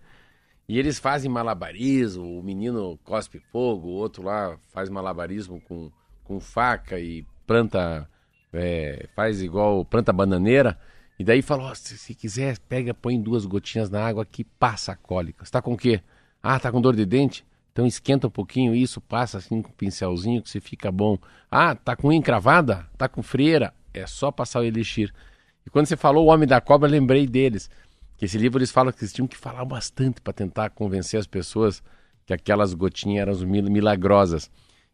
[0.71, 5.91] E eles fazem malabarismo, o menino cospe fogo, o outro lá faz malabarismo com,
[6.23, 8.07] com faca e planta,
[8.53, 10.79] é, faz igual planta bananeira.
[11.19, 14.93] E daí falou, oh, se, se, quiser, pega, põe duas gotinhas na água que passa
[14.93, 15.43] a cólica.
[15.43, 15.99] Você tá com o quê?
[16.41, 17.45] Ah, tá com dor de dente?
[17.73, 21.17] Então esquenta um pouquinho isso, passa assim com um pincelzinho que você fica bom.
[21.51, 22.87] Ah, tá com encravada?
[22.97, 23.73] Tá com freira?
[23.93, 25.13] É só passar o elixir.
[25.65, 27.69] E quando você falou o Homem da Cobra, lembrei deles.
[28.21, 31.25] Que esse livro eles falam que eles tinham que falar bastante para tentar convencer as
[31.25, 31.81] pessoas
[32.23, 34.47] que aquelas gotinhas eram milagrosas.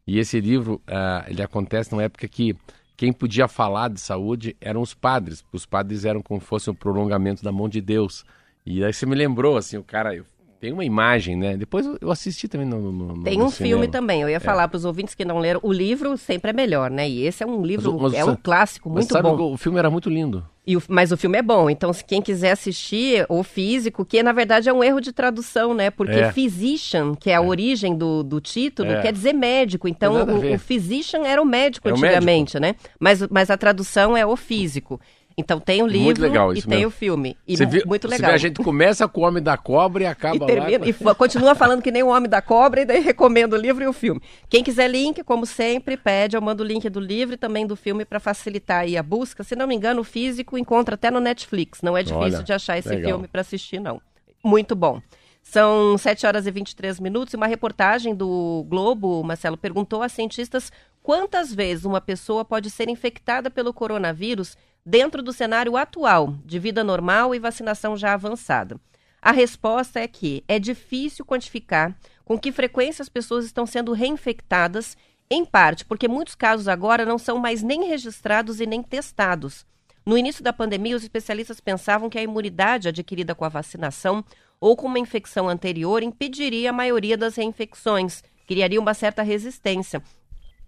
[0.08, 2.56] E esse livro, uh, ele acontece numa época que
[2.96, 5.44] quem podia falar de saúde eram os padres.
[5.52, 8.24] Os padres eram como se fosse um prolongamento da mão de Deus.
[8.66, 10.24] E aí você me lembrou, assim, o cara,
[10.60, 11.56] tem uma imagem, né?
[11.56, 12.92] Depois eu assisti também no.
[12.92, 14.22] no Tem um filme também.
[14.22, 14.40] Eu ia é.
[14.40, 15.60] falar para os ouvintes que não leram.
[15.64, 17.08] O livro sempre é melhor, né?
[17.08, 19.54] E esse é um livro, mas, mas, é um clássico muito sabe, bom.
[19.54, 20.44] O filme era muito lindo.
[20.66, 21.70] E o, mas o filme é bom.
[21.70, 25.74] Então, se quem quiser assistir, o físico, que na verdade é um erro de tradução,
[25.74, 25.90] né?
[25.90, 26.32] Porque é.
[26.32, 27.40] physician, que é a é.
[27.40, 29.02] origem do, do título, é.
[29.02, 29.88] quer dizer médico.
[29.88, 32.84] Então, o, o, physician era o médico antigamente, o médico.
[32.84, 32.92] né?
[33.00, 35.00] Mas, mas a tradução é o físico.
[35.40, 37.38] Então tem o livro legal, e tem o filme.
[37.48, 38.32] E viu, muito legal.
[38.32, 40.88] Vê, a gente começa com o Homem da Cobra e acaba e termina, lá.
[41.12, 43.88] E continua falando que nem o Homem da Cobra e daí recomendo o livro e
[43.88, 44.20] o filme.
[44.50, 47.76] Quem quiser link, como sempre, pede, eu mando o link do livro e também do
[47.76, 49.44] filme para facilitar aí a busca.
[49.44, 51.84] Se não me engano, o físico encontra até no Netflix.
[51.84, 53.12] Não é difícil Olha, de achar esse legal.
[53.12, 54.02] filme para assistir, não.
[54.44, 55.00] Muito bom.
[55.44, 60.72] São 7 horas e 23 minutos e uma reportagem do Globo, Marcelo, perguntou a cientistas
[61.04, 64.58] quantas vezes uma pessoa pode ser infectada pelo coronavírus
[64.90, 68.80] dentro do cenário atual de vida normal e vacinação já avançada?
[69.22, 74.96] A resposta é que é difícil quantificar com que frequência as pessoas estão sendo reinfectadas,
[75.30, 79.66] em parte porque muitos casos agora não são mais nem registrados e nem testados.
[80.06, 84.24] No início da pandemia, os especialistas pensavam que a imunidade adquirida com a vacinação
[84.58, 90.02] ou com uma infecção anterior impediria a maioria das reinfecções, criaria uma certa resistência.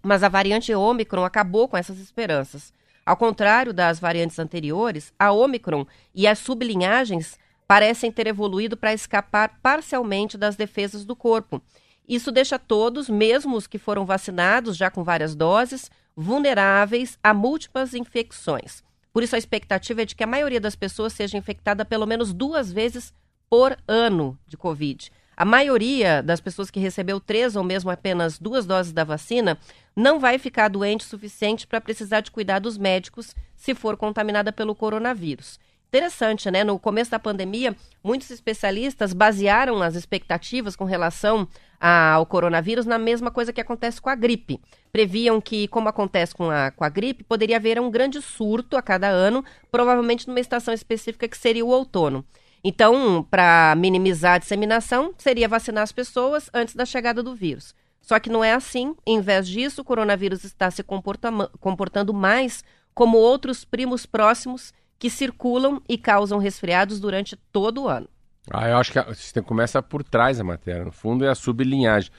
[0.02, 2.70] Mas a variante Ômicron acabou com essas esperanças.
[3.10, 9.58] Ao contrário das variantes anteriores, a Omicron e as sublinhagens parecem ter evoluído para escapar
[9.60, 11.60] parcialmente das defesas do corpo.
[12.08, 17.94] Isso deixa todos, mesmo os que foram vacinados já com várias doses, vulneráveis a múltiplas
[17.94, 18.84] infecções.
[19.12, 22.32] Por isso, a expectativa é de que a maioria das pessoas seja infectada pelo menos
[22.32, 23.12] duas vezes
[23.48, 25.10] por ano de Covid.
[25.40, 29.56] A maioria das pessoas que recebeu três ou mesmo apenas duas doses da vacina
[29.96, 34.74] não vai ficar doente o suficiente para precisar de cuidados médicos se for contaminada pelo
[34.74, 35.58] coronavírus.
[35.88, 36.62] Interessante, né?
[36.62, 37.74] No começo da pandemia,
[38.04, 41.48] muitos especialistas basearam as expectativas com relação
[41.80, 44.60] ao coronavírus na mesma coisa que acontece com a gripe.
[44.92, 48.82] Previam que, como acontece com a, com a gripe, poderia haver um grande surto a
[48.82, 52.26] cada ano, provavelmente numa estação específica que seria o outono.
[52.62, 57.74] Então, para minimizar a disseminação, seria vacinar as pessoas antes da chegada do vírus.
[58.02, 58.94] Só que não é assim.
[59.06, 65.08] Em vez disso, o coronavírus está se comporta comportando mais como outros primos próximos que
[65.08, 68.08] circulam e causam resfriados durante todo o ano.
[68.50, 70.84] Ah, eu acho que você começa por trás a matéria.
[70.84, 72.10] No fundo, é a sublinhagem.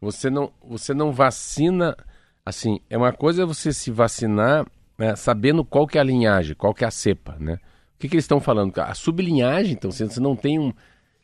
[0.00, 1.96] Você não, você não vacina.
[2.44, 4.66] Assim, é uma coisa você se vacinar
[5.00, 7.58] né, sabendo qual que é a linhagem, qual que é a cepa, né?
[8.00, 8.76] Que, que eles estão falando?
[8.78, 10.72] A sublinhagem, então, você não tem um.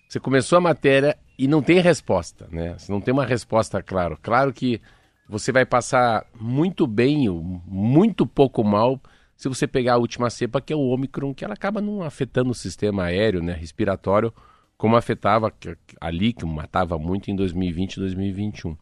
[0.06, 2.74] Você começou a matéria e não tem resposta, né?
[2.78, 4.16] Você não tem uma resposta clara.
[4.22, 4.80] Claro que
[5.26, 7.28] você vai passar muito bem,
[7.66, 9.00] muito pouco mal,
[9.36, 12.50] se você pegar a última cepa, que é o Omicron, que ela acaba não afetando
[12.50, 14.32] o sistema aéreo, né, respiratório,
[14.76, 15.52] como afetava
[16.00, 18.76] ali, que matava muito em 2020 e 2021.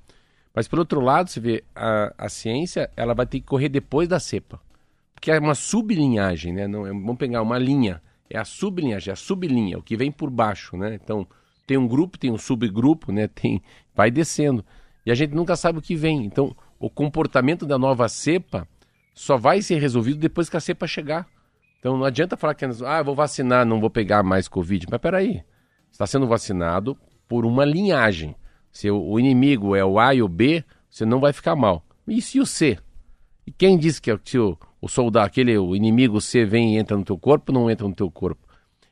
[0.52, 4.08] Mas, por outro lado, você vê, a, a ciência ela vai ter que correr depois
[4.08, 4.60] da cepa
[5.24, 6.68] que é uma sublinhagem, né?
[6.68, 10.12] Não, é, vamos pegar uma linha, é a sublinhagem, é a sublinha, o que vem
[10.12, 10.98] por baixo, né?
[11.02, 11.26] Então,
[11.66, 13.26] tem um grupo, tem um subgrupo, né?
[13.34, 13.62] Tem,
[13.94, 14.62] vai descendo.
[15.06, 16.26] E a gente nunca sabe o que vem.
[16.26, 18.68] Então, o comportamento da nova cepa
[19.14, 21.26] só vai ser resolvido depois que a cepa chegar.
[21.80, 24.88] Então não adianta falar que ah, vou vacinar, não vou pegar mais Covid.
[24.90, 25.42] Mas peraí,
[25.90, 28.36] está sendo vacinado por uma linhagem.
[28.70, 31.82] Se o inimigo é o A e o B, você não vai ficar mal.
[32.06, 32.78] E se o C?
[33.46, 36.96] E quem disse que se o, o soldado, aquele o inimigo C vem e entra
[36.96, 38.46] no teu corpo, não entra no teu corpo?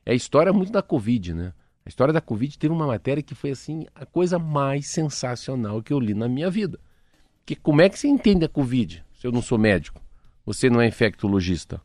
[0.05, 1.53] É a história muito da Covid, né?
[1.85, 5.93] A história da Covid teve uma matéria que foi assim a coisa mais sensacional que
[5.93, 6.79] eu li na minha vida.
[7.45, 9.05] Que como é que você entende a Covid?
[9.15, 10.01] Se eu não sou médico,
[10.47, 11.81] você não é infectologista.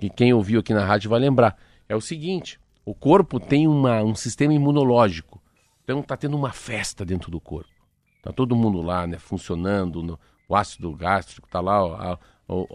[0.00, 1.56] E quem ouviu aqui na rádio vai lembrar.
[1.88, 5.40] É o seguinte: o corpo tem uma, um sistema imunológico.
[5.84, 7.70] Então está tendo uma festa dentro do corpo.
[8.18, 10.18] Está todo mundo lá, né, funcionando, no,
[10.50, 12.18] o ácido gástrico está lá, a,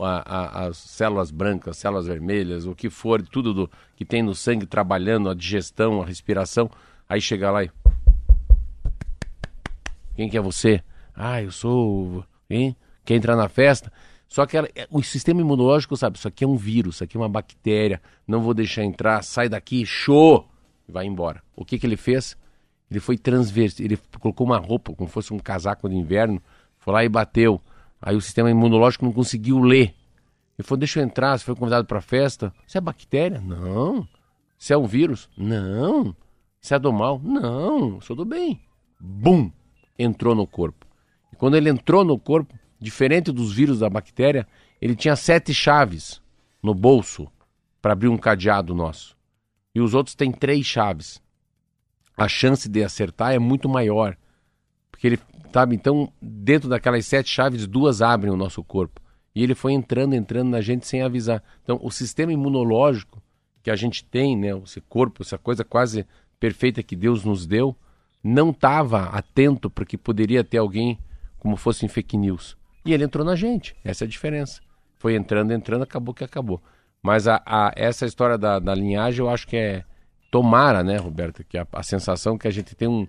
[0.01, 4.33] a, a, as células brancas, células vermelhas, o que for, tudo do, que tem no
[4.33, 6.71] sangue trabalhando, a digestão, a respiração.
[7.07, 7.71] Aí chega lá e.
[10.15, 10.81] Quem que é você?
[11.13, 12.23] Ah, eu sou.
[12.49, 12.77] Hein?
[13.03, 13.91] Quer entrar na festa?
[14.29, 17.19] Só que ela, o sistema imunológico sabe, isso aqui é um vírus, isso aqui é
[17.19, 20.47] uma bactéria, não vou deixar entrar, sai daqui, show!
[20.87, 21.43] Vai embora.
[21.55, 22.37] O que, que ele fez?
[22.89, 26.41] Ele foi transverso, ele colocou uma roupa como fosse um casaco de inverno,
[26.85, 27.59] foi lá e bateu.
[27.99, 29.95] Aí o sistema imunológico não conseguiu ler.
[30.57, 31.37] Ele falou: Deixa eu entrar.
[31.37, 32.53] Você foi convidado para a festa.
[32.65, 33.41] Você é bactéria?
[33.41, 34.07] Não.
[34.55, 35.27] Você é um vírus?
[35.35, 36.15] Não.
[36.61, 37.19] Você é do mal?
[37.23, 37.99] Não.
[37.99, 38.61] Sou do bem.
[38.99, 39.51] Bum!
[39.97, 40.85] Entrou no corpo.
[41.33, 44.47] E quando ele entrou no corpo, diferente dos vírus da bactéria,
[44.79, 46.21] ele tinha sete chaves
[46.61, 47.27] no bolso
[47.81, 49.17] para abrir um cadeado nosso.
[49.73, 51.19] E os outros têm três chaves
[52.17, 54.15] a chance de acertar é muito maior.
[54.89, 55.19] Porque ele,
[55.55, 58.99] sabe, então, dentro daquelas sete chaves, duas abrem o nosso corpo.
[59.33, 61.41] E ele foi entrando, entrando na gente sem avisar.
[61.63, 63.23] Então, o sistema imunológico
[63.63, 66.05] que a gente tem, né, esse corpo, essa coisa quase
[66.41, 67.73] perfeita que Deus nos deu,
[68.21, 70.99] não estava atento para que poderia ter alguém
[71.39, 72.57] como fosse em fake news.
[72.83, 73.77] E ele entrou na gente.
[73.81, 74.59] Essa é a diferença.
[74.97, 76.61] Foi entrando, entrando, acabou que acabou.
[77.01, 79.85] Mas a, a essa história da, da linhagem eu acho que é
[80.29, 83.07] Tomara, né, Roberto, que a, a sensação que a gente tem um.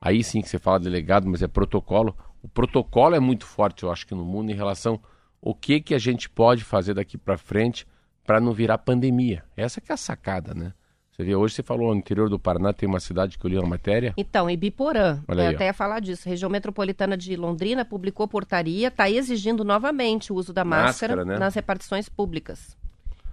[0.00, 2.16] Aí sim que você fala delegado, mas é protocolo.
[2.42, 5.00] O protocolo é muito forte, eu acho que no mundo, em relação
[5.40, 7.86] o que que a gente pode fazer daqui para frente
[8.24, 9.44] para não virar pandemia.
[9.56, 10.72] Essa que é a sacada, né?
[11.10, 13.58] Você vê, hoje você falou no interior do Paraná, tem uma cidade que eu li
[13.58, 14.14] uma matéria.
[14.16, 16.28] Então, Ibiporã, Olha eu aí, até ia falar disso.
[16.28, 21.38] Região metropolitana de Londrina publicou portaria, está exigindo novamente o uso da máscara, Máscara, né?
[21.38, 22.76] nas repartições públicas.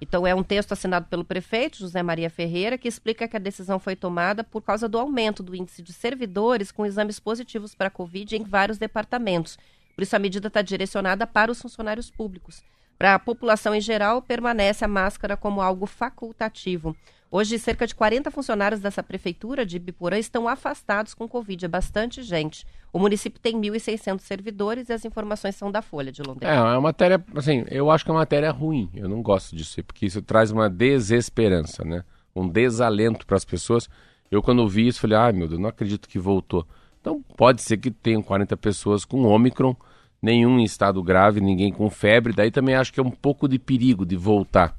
[0.01, 3.79] Então, é um texto assinado pelo prefeito, José Maria Ferreira, que explica que a decisão
[3.79, 7.91] foi tomada por causa do aumento do índice de servidores com exames positivos para a
[7.91, 9.57] Covid em vários departamentos.
[9.95, 12.61] Por isso, a medida está direcionada para os funcionários públicos.
[12.97, 16.95] Para a população em geral, permanece a máscara como algo facultativo.
[17.31, 21.65] Hoje, cerca de 40 funcionários dessa prefeitura de Ibiporã estão afastados com Covid.
[21.65, 22.65] É bastante gente.
[22.93, 26.53] O município tem 1.600 servidores e as informações são da Folha de É, Londrina.
[26.53, 28.89] é uma matéria, assim, eu acho que é uma matéria ruim.
[28.93, 32.03] Eu não gosto disso, porque isso traz uma desesperança, né?
[32.33, 33.89] Um desalento para as pessoas.
[34.31, 36.65] Eu, quando vi isso, falei, ai meu Deus, não acredito que voltou.
[37.01, 39.75] Então, pode ser que tenham 40 pessoas com Ômicron,
[40.21, 42.33] nenhum em estado grave, ninguém com febre.
[42.33, 44.75] Daí também acho que é um pouco de perigo de voltar.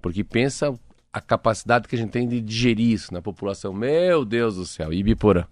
[0.00, 0.74] Porque pensa
[1.12, 3.72] a capacidade que a gente tem de digerir isso na população.
[3.72, 5.44] Meu Deus do céu, Ibiporã.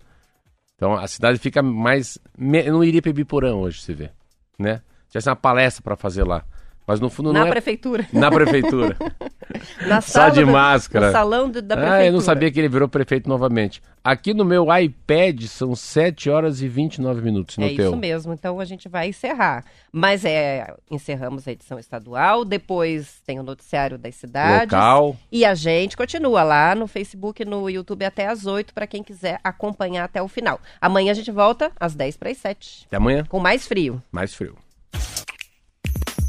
[0.75, 2.19] Então a cidade fica mais.
[2.39, 4.11] Eu não iria para Ibiporã hoje, você vê.
[4.59, 4.83] Né?
[5.09, 6.45] Tivesse uma palestra para fazer lá.
[6.87, 7.51] Mas no fundo Na não é.
[7.51, 8.07] prefeitura.
[8.13, 8.97] Na prefeitura.
[9.89, 11.07] Na Só sala de da- máscara.
[11.07, 12.03] No salão de- da prefeitura.
[12.03, 13.83] ah, eu não sabia que ele virou prefeito novamente.
[14.05, 17.57] Aqui no meu iPad são 7 horas e 29 minutos.
[17.59, 17.87] No É teu.
[17.89, 19.65] isso mesmo, então a gente vai encerrar.
[19.91, 24.73] Mas é, encerramos a edição estadual, depois tem o noticiário das cidades.
[24.73, 25.17] Local.
[25.33, 29.03] E a gente continua lá no Facebook e no YouTube até às 8 para quem
[29.03, 30.61] quiser acompanhar até o final.
[30.81, 33.25] Amanhã a gente volta às 10 para as 7, Até amanhã.
[33.29, 34.01] com mais frio.
[34.13, 34.57] Mais frio.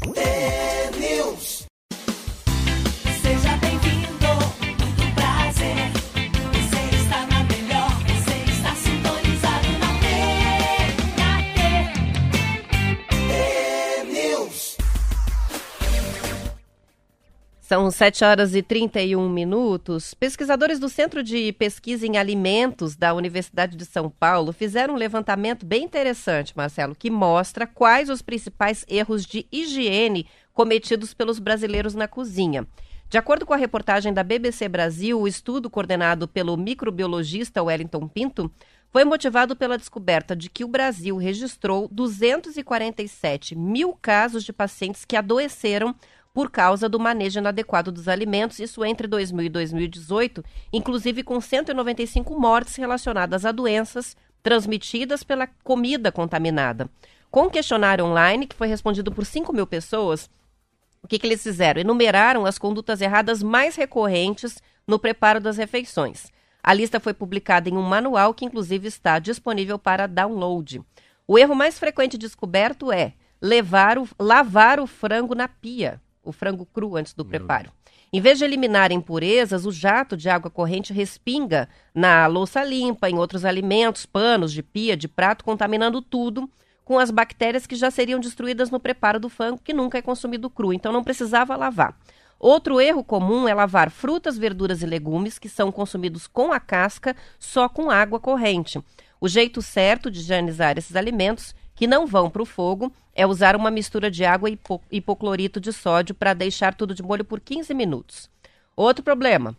[0.04, 0.77] Seja
[17.68, 20.14] São 7 horas e 31 minutos.
[20.14, 25.66] Pesquisadores do Centro de Pesquisa em Alimentos da Universidade de São Paulo fizeram um levantamento
[25.66, 32.08] bem interessante, Marcelo, que mostra quais os principais erros de higiene cometidos pelos brasileiros na
[32.08, 32.66] cozinha.
[33.10, 38.50] De acordo com a reportagem da BBC Brasil, o estudo coordenado pelo microbiologista Wellington Pinto
[38.90, 45.16] foi motivado pela descoberta de que o Brasil registrou 247 mil casos de pacientes que
[45.16, 45.94] adoeceram
[46.38, 52.38] por causa do manejo inadequado dos alimentos, isso entre 2000 e 2018, inclusive com 195
[52.38, 56.88] mortes relacionadas a doenças transmitidas pela comida contaminada.
[57.28, 60.30] Com um questionário online, que foi respondido por 5 mil pessoas,
[61.02, 61.80] O que, que eles fizeram?
[61.80, 66.30] Enumeraram as condutas erradas mais recorrentes no preparo das refeições.
[66.62, 70.82] A lista foi publicada em um manual que, inclusive, está disponível para download.
[71.26, 76.66] O erro mais frequente descoberto é levar o, lavar o frango na pia, o frango
[76.66, 77.72] cru antes do preparo.
[78.12, 83.18] Em vez de eliminar impurezas, o jato de água corrente respinga na louça limpa, em
[83.18, 86.48] outros alimentos, panos de pia, de prato, contaminando tudo
[86.84, 90.48] com as bactérias que já seriam destruídas no preparo do frango, que nunca é consumido
[90.48, 91.94] cru, então não precisava lavar.
[92.38, 97.14] Outro erro comum é lavar frutas, verduras e legumes que são consumidos com a casca
[97.38, 98.82] só com água corrente.
[99.20, 103.54] O jeito certo de higienizar esses alimentos que não vão para o fogo é usar
[103.54, 107.38] uma mistura de água e hipo hipoclorito de sódio para deixar tudo de molho por
[107.38, 108.28] 15 minutos.
[108.74, 109.56] Outro problema: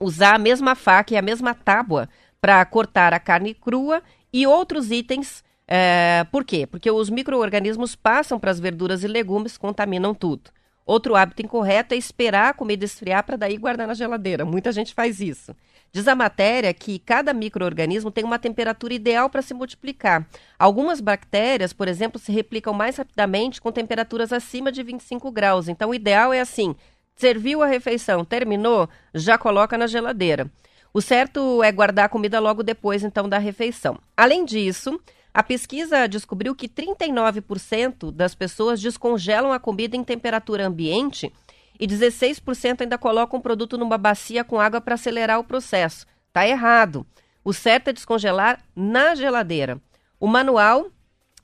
[0.00, 2.08] usar a mesma faca e a mesma tábua
[2.40, 4.02] para cortar a carne crua
[4.32, 5.44] e outros itens.
[5.68, 6.66] É, por quê?
[6.66, 10.50] Porque os micro-organismos passam para as verduras e legumes, contaminam tudo.
[10.84, 14.44] Outro hábito incorreto é esperar a comida esfriar para daí guardar na geladeira.
[14.44, 15.54] Muita gente faz isso.
[15.94, 20.26] Diz a matéria que cada microorganismo tem uma temperatura ideal para se multiplicar.
[20.58, 25.68] Algumas bactérias, por exemplo, se replicam mais rapidamente com temperaturas acima de 25 graus.
[25.68, 26.74] Então, o ideal é assim:
[27.14, 30.50] serviu a refeição, terminou, já coloca na geladeira.
[30.92, 33.96] O certo é guardar a comida logo depois, então, da refeição.
[34.16, 35.00] Além disso,
[35.32, 41.32] a pesquisa descobriu que 39% das pessoas descongelam a comida em temperatura ambiente
[41.78, 46.06] e 16% ainda colocam o produto numa bacia com água para acelerar o processo.
[46.32, 47.06] Tá errado.
[47.44, 49.80] O certo é descongelar na geladeira.
[50.18, 50.86] O manual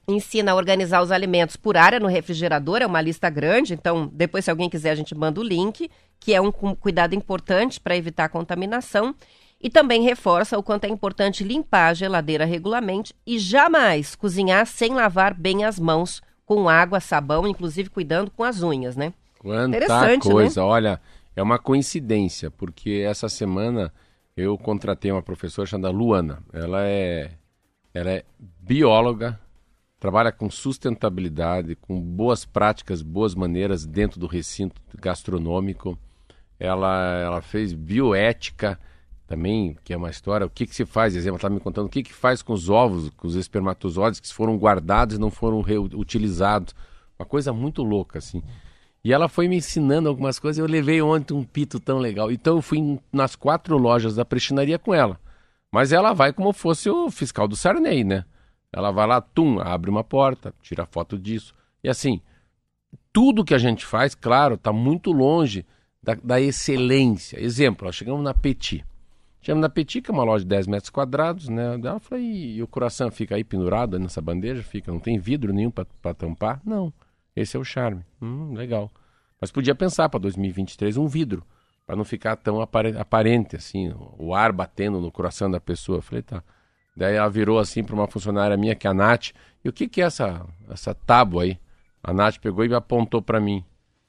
[0.08, 4.44] ensina a organizar os alimentos por área no refrigerador, é uma lista grande, então depois
[4.44, 8.28] se alguém quiser a gente manda o link, que é um cuidado importante para evitar
[8.28, 9.14] contaminação.
[9.62, 14.94] E também reforça o quanto é importante limpar a geladeira regularmente e jamais cozinhar sem
[14.94, 19.12] lavar bem as mãos com água, sabão, inclusive cuidando com as unhas, né?
[20.18, 20.66] Quanta coisa, né?
[20.66, 21.00] olha,
[21.34, 23.92] é uma coincidência, porque essa semana
[24.36, 26.42] eu contratei uma professora chamada Luana.
[26.52, 27.32] Ela é,
[27.94, 29.40] ela é bióloga,
[29.98, 35.98] trabalha com sustentabilidade, com boas práticas, boas maneiras dentro do recinto gastronômico.
[36.58, 38.78] Ela, ela fez bioética,
[39.30, 41.86] também, que é uma história, o que, que se faz, exemplo, ela estava me contando
[41.86, 45.30] o que, que faz com os ovos, com os espermatozoides que foram guardados e não
[45.30, 46.74] foram reutilizados.
[47.16, 48.42] Uma coisa muito louca, assim.
[49.02, 52.30] E ela foi me ensinando algumas coisas, eu levei ontem um pito tão legal.
[52.30, 55.18] Então eu fui nas quatro lojas da prestinaria com ela.
[55.72, 58.24] Mas ela vai como fosse o fiscal do Sarney, né?
[58.72, 61.54] Ela vai lá, tum, abre uma porta, tira foto disso.
[61.82, 62.20] E assim,
[63.12, 65.64] tudo que a gente faz, claro, está muito longe
[66.02, 67.40] da, da excelência.
[67.40, 68.84] Exemplo, nós chegamos na Petit.
[69.40, 71.74] Chegamos na Petit, que é uma loja de 10 metros quadrados, né?
[71.82, 74.62] Ela falou, e o coração fica aí pendurado nessa bandeja?
[74.62, 76.60] Fica, não tem vidro nenhum para tampar?
[76.64, 76.92] Não,
[77.34, 78.04] esse é o charme.
[78.20, 78.90] Hum, legal.
[79.40, 81.44] Mas podia pensar para 2023 um vidro,
[81.86, 85.98] para não ficar tão aparente assim, o ar batendo no coração da pessoa.
[85.98, 86.42] Eu falei, tá.
[86.96, 89.30] Daí ela virou assim para uma funcionária minha, que é a Nath,
[89.64, 91.58] e o que, que é essa, essa tábua aí?
[92.02, 93.64] A Nath pegou e apontou para mim.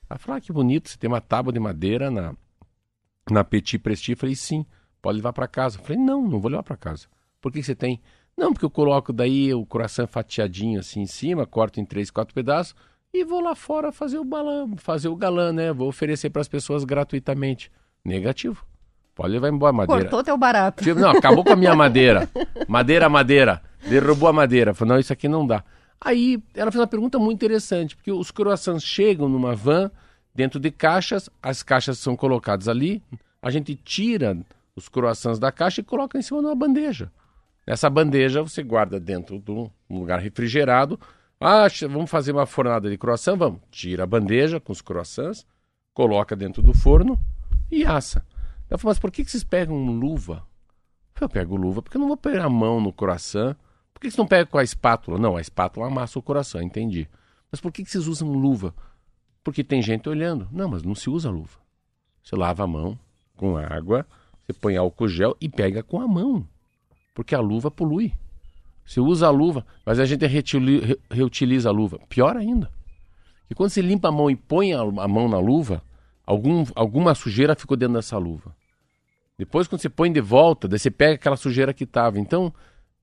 [0.09, 2.35] Ela falou, ah, que bonito, você tem uma tábua de madeira na,
[3.29, 4.13] na Petit Prestige.
[4.13, 4.65] Eu falei, sim.
[5.01, 5.79] Pode levar para casa.
[5.79, 7.07] Eu falei, não, não vou levar para casa.
[7.41, 7.99] Por que você tem?
[8.37, 12.33] Não, porque eu coloco daí o coração fatiadinho assim em cima, corto em três, quatro
[12.33, 12.75] pedaços
[13.13, 15.73] e vou lá fora fazer o balão, fazer o galã, né?
[15.73, 17.71] Vou oferecer para as pessoas gratuitamente.
[18.03, 18.65] Negativo.
[19.13, 20.01] Pode levar embora a madeira.
[20.03, 20.83] Cortou teu barato.
[20.95, 22.29] Não, acabou com a minha madeira.
[22.67, 23.61] Madeira, madeira.
[23.87, 24.73] Derrubou a madeira.
[24.73, 25.63] Falei, não, isso aqui não dá.
[25.99, 29.91] Aí ela fez uma pergunta muito interessante, porque os croissants chegam numa van,
[30.33, 33.03] dentro de caixas, as caixas são colocadas ali,
[33.39, 34.35] a gente tira
[34.75, 37.11] os croissants da caixa e coloca em cima de uma bandeja.
[37.67, 40.99] Nessa bandeja você guarda dentro de um lugar refrigerado.
[41.43, 43.35] Ah, vamos fazer uma fornada de croissant?
[43.35, 43.61] Vamos.
[43.71, 45.43] Tira a bandeja com os croissants,
[45.91, 47.17] coloca dentro do forno
[47.71, 48.23] e assa.
[48.69, 50.45] Eu falei, mas por que, que vocês pegam luva?
[51.19, 53.55] Eu pego luva porque eu não vou pegar a mão no croissant.
[53.91, 55.17] Por que vocês não pegam com a espátula?
[55.17, 57.09] Não, a espátula amassa o coração, entendi.
[57.51, 58.75] Mas por que, que vocês usam luva?
[59.43, 60.47] Porque tem gente olhando.
[60.51, 61.59] Não, mas não se usa luva.
[62.23, 62.99] Você lava a mão
[63.35, 64.05] com água,
[64.45, 66.47] você põe álcool gel e pega com a mão.
[67.15, 68.13] Porque a luva polui.
[68.91, 70.25] Você usa a luva, mas a gente
[71.09, 71.97] reutiliza a luva.
[72.09, 72.69] Pior ainda.
[73.49, 75.81] E quando você limpa a mão e põe a, mão na luva,
[76.25, 78.53] algum, alguma sujeira ficou dentro dessa luva.
[79.37, 82.19] Depois, quando você põe de volta, daí você pega aquela sujeira que estava.
[82.19, 82.53] Então,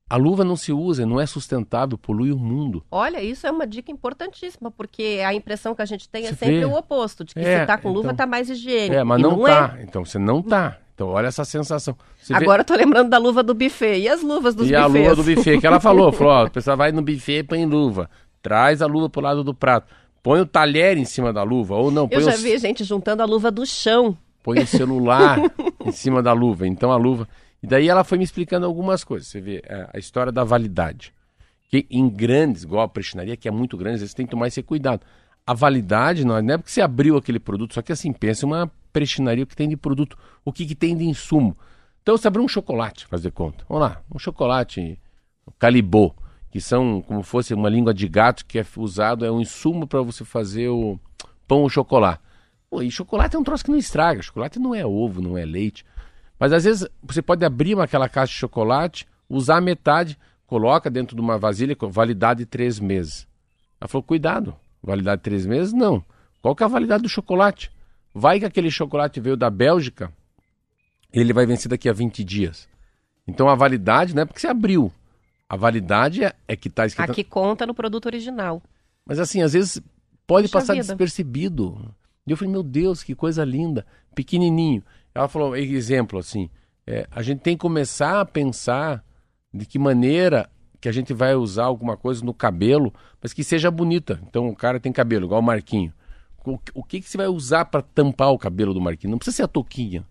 [0.07, 2.85] a luva não se usa, não é sustentável, polui o mundo.
[2.91, 6.59] Olha, isso é uma dica importantíssima, porque a impressão que a gente tem é sempre
[6.59, 6.65] vê.
[6.65, 8.93] o oposto, de que é, se tá com luva então, tá mais higiênico.
[8.93, 9.75] É, mas não, não tá.
[9.75, 9.83] É.
[9.83, 10.77] Então você não tá.
[10.99, 11.95] Então, olha essa sensação.
[12.21, 12.61] Você Agora vê...
[12.61, 13.99] eu tô lembrando da luva do buffet.
[13.99, 14.93] E as luvas dos e buffets?
[14.93, 16.11] E a luva do buffet, que ela falou.
[16.11, 18.09] Falou, ó, o pessoal vai no buffet e põe luva.
[18.41, 19.87] Traz a luva pro lado do prato.
[20.21, 22.83] põe o talher em cima da luva, ou não, põe Eu já o, vi gente
[22.83, 24.17] juntando a luva do chão.
[24.43, 25.39] põe o celular
[25.85, 26.67] em cima da luva.
[26.67, 27.25] Então a luva.
[27.63, 29.29] E daí ela foi me explicando algumas coisas.
[29.29, 31.13] Você vê é, a história da validade.
[31.69, 34.49] Que em grandes, igual a prestinaria, que é muito grande, às vezes tem que tomar
[34.49, 35.01] esse cuidado.
[35.49, 38.45] A validade não é, não é porque você abriu aquele produto, só que assim, pensa
[38.45, 41.57] uma prestinaria que tem de produto, o que, que tem de insumo.
[42.03, 43.65] Então você abriu um chocolate, fazer conta.
[43.67, 44.99] Vamos lá, um chocolate
[45.57, 46.13] calibô,
[46.51, 50.03] que são como fosse uma língua de gato que é usado, é um insumo para
[50.03, 50.99] você fazer o
[51.47, 52.21] pão ou chocolate.
[52.69, 54.21] Pô, e chocolate é um troço que não estraga.
[54.21, 55.83] Chocolate não é ovo, não é leite.
[56.39, 61.15] Mas às vezes você pode abrir uma- aquela caixa de chocolate, usar metade, coloca dentro
[61.15, 63.27] de uma vasilha com validade de três meses.
[63.81, 65.73] Ela falou, cuidado, validade de três meses?
[65.73, 66.03] Não.
[66.41, 67.71] Qual que é a validade do chocolate?
[68.13, 70.11] Vai que aquele chocolate veio da Bélgica,
[71.11, 72.67] ele vai vencer daqui a 20 dias.
[73.27, 74.91] Então a validade não é porque você abriu.
[75.47, 77.11] A validade é, é que está escrito.
[77.11, 78.61] Aqui conta no produto original.
[79.05, 79.81] Mas assim, às vezes
[80.25, 80.85] pode Puxa passar vida.
[80.85, 81.93] despercebido.
[82.25, 84.83] E eu falei, meu Deus, que coisa linda, pequenininho.
[85.13, 86.49] Ela falou, exemplo assim,
[86.85, 89.03] é, a gente tem que começar a pensar
[89.51, 90.49] de que maneira
[90.81, 94.19] que a gente vai usar alguma coisa no cabelo, mas que seja bonita.
[94.27, 95.93] Então o cara tem cabelo, igual o Marquinho.
[96.73, 99.11] O, que, que você vai usar para tampar o cabelo do Marquinho?
[99.11, 100.03] Não precisa ser a touquinha.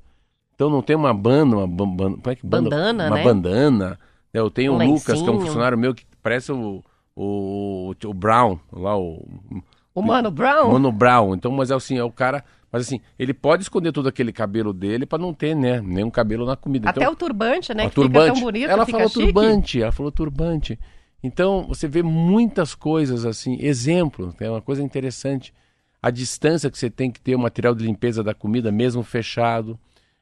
[0.54, 2.70] Então não tem uma banda, uma ban- ban- como é que banda?
[2.70, 3.24] Bandana, uma né?
[3.24, 3.98] bandana.
[4.32, 6.84] Eu tenho Um o Lucas, que é um funcionário meu que parece o,
[7.16, 9.26] o, o Brown, lá o
[9.94, 11.34] O Mano Brown, Mano Brown.
[11.34, 12.44] Então, mas é assim, é o cara.
[12.70, 15.80] Mas assim, ele pode esconder todo aquele cabelo dele para não ter, né?
[15.80, 16.90] Nenhum cabelo na comida.
[16.90, 17.88] até então, o turbante, né?
[17.88, 19.20] que fica tão bonito, ela falou chique.
[19.20, 20.78] turbante, ela falou turbante.
[21.22, 25.52] Então, você vê muitas coisas assim, exemplo, é uma coisa interessante.
[26.00, 29.78] A distância que você tem que ter o material de limpeza da comida, mesmo fechado.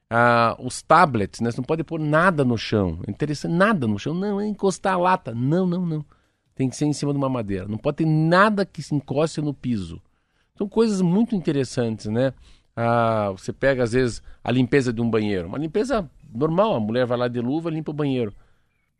[0.08, 1.50] Ah, os tablets, né?
[1.50, 3.00] Você não pode pôr nada no chão.
[3.06, 4.14] É interessante, nada no chão.
[4.14, 5.34] Não, é encostar a lata.
[5.34, 6.04] Não, não, não.
[6.54, 7.66] Tem que ser em cima de uma madeira.
[7.68, 10.00] Não pode ter nada que se encoste no piso.
[10.56, 12.32] São coisas muito interessantes, né?
[12.74, 15.48] Ah, você pega, às vezes, a limpeza de um banheiro.
[15.48, 18.32] Uma limpeza normal, a mulher vai lá de luva, limpa o banheiro.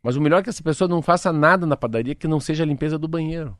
[0.01, 2.63] Mas o melhor é que essa pessoa não faça nada na padaria que não seja
[2.63, 3.57] a limpeza do banheiro.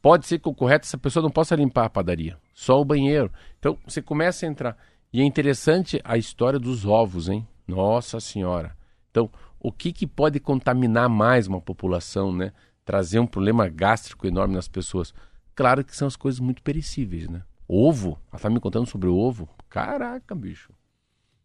[0.00, 3.30] Pode ser que o correto essa pessoa não possa limpar a padaria, só o banheiro.
[3.58, 4.76] Então você começa a entrar.
[5.12, 7.46] E é interessante a história dos ovos, hein?
[7.66, 8.76] Nossa Senhora.
[9.10, 12.52] Então, o que, que pode contaminar mais uma população, né?
[12.84, 15.12] Trazer um problema gástrico enorme nas pessoas.
[15.58, 17.42] Claro que são as coisas muito perecíveis, né?
[17.66, 19.48] Ovo, ela tá me contando sobre o ovo.
[19.68, 20.72] Caraca, bicho.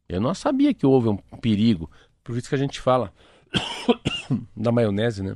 [0.08, 1.90] Eu não sabia que o ovo é um perigo.
[2.24, 3.12] Por isso que a gente fala
[4.56, 5.36] da maionese, né?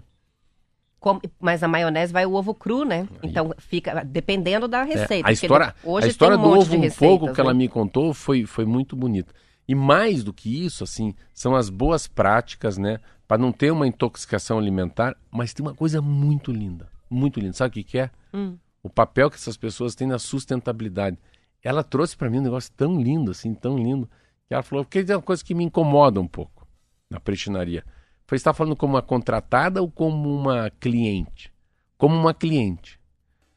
[1.00, 3.10] Como- mas a maionese vai o ovo cru, né?
[3.24, 5.28] Então fica dependendo da É, receita.
[5.28, 7.58] a porque história, hoje a história um do ovo um receitas, pouco que ela né?
[7.58, 9.34] me contou foi, foi muito bonita.
[9.68, 13.00] E mais do que isso, assim, são as boas práticas, né?
[13.28, 17.54] Para não ter uma intoxicação alimentar, mas tem uma coisa muito linda, muito linda.
[17.54, 18.12] Sabe o que, que é?
[18.32, 18.56] Hum.
[18.88, 21.20] O papel que essas pessoas têm na sustentabilidade.
[21.62, 24.10] Ela trouxe para mim um negócio tão lindo, assim, tão lindo,
[24.48, 26.66] que ela falou, que é uma coisa que me incomoda um pouco
[27.10, 27.84] na prestinaria.
[28.26, 31.52] Foi estar falando como uma contratada ou como uma cliente?
[31.98, 32.98] Como uma cliente.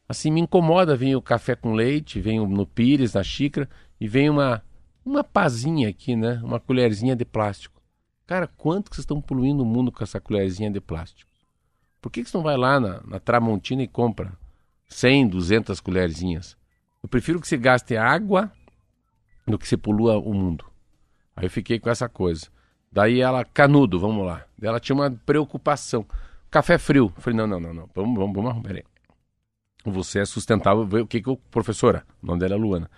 [0.09, 3.71] Assim, me incomoda, vem o café com leite, vem no pires, na xícara,
[4.01, 4.65] e vem uma,
[5.05, 6.41] uma pazinha aqui, né?
[6.43, 7.81] Uma colherzinha de plástico.
[8.27, 11.31] Cara, quanto que vocês estão poluindo o mundo com essa colherzinha de plástico?
[12.03, 14.40] Por que, que você não vai lá na, na Tramontina e compra
[14.91, 16.57] 100, 200 colherzinhas?
[17.03, 18.53] Eu prefiro que você gaste água
[19.47, 20.65] do que você polua o mundo.
[21.35, 22.49] Aí eu fiquei com essa coisa.
[22.93, 24.45] Daí ela, canudo, vamos lá.
[24.61, 26.05] Ela tinha uma preocupação.
[26.51, 27.13] Café frio.
[27.17, 27.91] Eu falei, não, não, não, não.
[27.95, 28.67] Vamos, vamos, vamos arrumar.
[28.69, 28.85] Peraí.
[29.87, 30.83] Você é sustentável.
[31.03, 32.91] O que que o professora, o nome dela é Luana.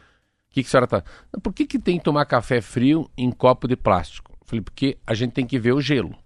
[0.51, 1.05] O que, que a senhora tá?
[1.33, 4.33] "Não, Por que, que tem que tomar café frio em copo de plástico?
[4.41, 6.17] Eu falei, porque a gente tem que ver o gelo.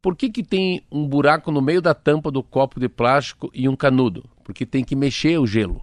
[0.00, 3.68] Por que, que tem um buraco no meio da tampa do copo de plástico e
[3.68, 4.28] um canudo?
[4.48, 5.82] Porque tem que mexer o gelo.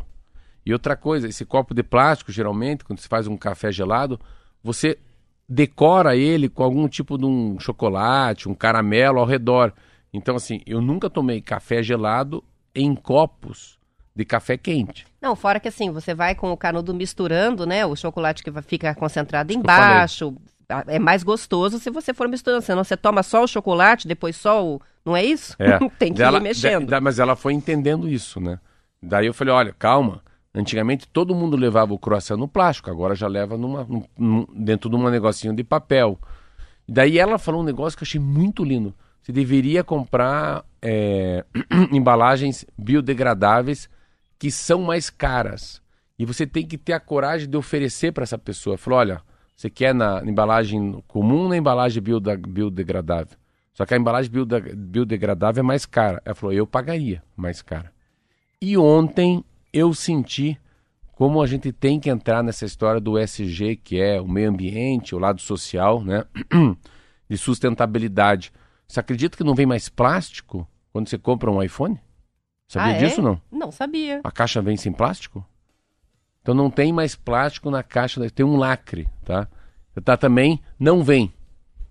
[0.65, 4.19] E outra coisa, esse copo de plástico, geralmente, quando você faz um café gelado,
[4.63, 4.97] você
[5.47, 9.71] decora ele com algum tipo de um chocolate, um caramelo ao redor.
[10.11, 12.43] Então, assim, eu nunca tomei café gelado
[12.73, 13.77] em copos
[14.15, 15.05] de café quente.
[15.21, 17.85] Não, fora que assim, você vai com o canudo misturando, né?
[17.85, 20.35] O chocolate que vai ficar concentrado embaixo.
[20.87, 22.61] É mais gostoso se você for misturando.
[22.63, 24.81] Senão você toma só o chocolate, depois só o.
[25.05, 25.55] Não é isso?
[25.99, 26.83] Tem que Dela- ir mexendo.
[26.83, 26.85] É.
[26.87, 28.59] da- mas ela foi entendendo isso, né?
[29.01, 30.21] Daí eu falei, olha, calma.
[30.57, 34.89] Antigamente todo mundo levava o croissant no plástico, agora já leva numa, num- num- dentro
[34.89, 36.17] de um negocinho de papel.
[36.87, 38.93] Daí ela falou um negócio que eu achei muito lindo.
[39.21, 41.43] Você deveria comprar é,
[41.91, 43.89] embalagens biodegradáveis
[44.39, 45.81] que são mais caras.
[46.17, 48.77] E você tem que ter a coragem de oferecer para essa pessoa.
[48.77, 49.21] Falou, olha,
[49.55, 53.37] você quer na embalagem comum ou na embalagem biode- biodegradável?
[53.73, 56.21] Só que a embalagem biode- biodegradável é mais cara.
[56.25, 57.91] Ela falou, eu pagaria mais cara.
[58.61, 59.43] E ontem
[59.73, 60.59] eu senti
[61.13, 65.15] como a gente tem que entrar nessa história do SG, que é o meio ambiente,
[65.15, 66.25] o lado social, né?
[67.29, 68.51] De sustentabilidade.
[68.87, 71.99] Você acredita que não vem mais plástico quando você compra um iPhone?
[72.67, 73.23] Sabia Ah, disso é?
[73.23, 73.41] não?
[73.51, 74.21] Não sabia.
[74.23, 75.45] A caixa vem sem plástico?
[76.41, 79.47] Então não tem mais plástico na caixa, tem um lacre, tá?
[80.03, 81.31] Tá também, não vem.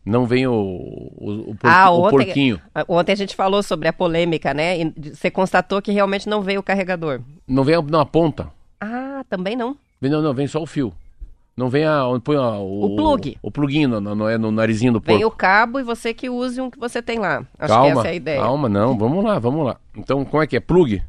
[0.05, 2.61] Não vem o, o, o, porqui- Ah, o ontem- porquinho.
[2.89, 4.79] Ontem a gente falou sobre a polêmica, né?
[4.79, 7.21] E você constatou que realmente não veio o carregador.
[7.49, 8.49] Não vem na ponta.
[8.81, 9.77] Ah, também não.
[10.01, 10.93] Vem, não, não, vem só o fio.
[11.57, 12.03] Não vem a.
[12.23, 13.39] Põe a- o, O plug.
[13.41, 15.17] O, pluguinho no, no, no, no narizinho do porco.
[15.17, 17.43] Vem o cabo e você que use um que você tem lá.
[17.59, 18.41] Acho calma, que essa é a ideia.
[18.43, 19.77] calma, não, vamos lá, vamos lá.
[19.97, 20.61] Então, como é que é?
[20.61, 21.03] Plug.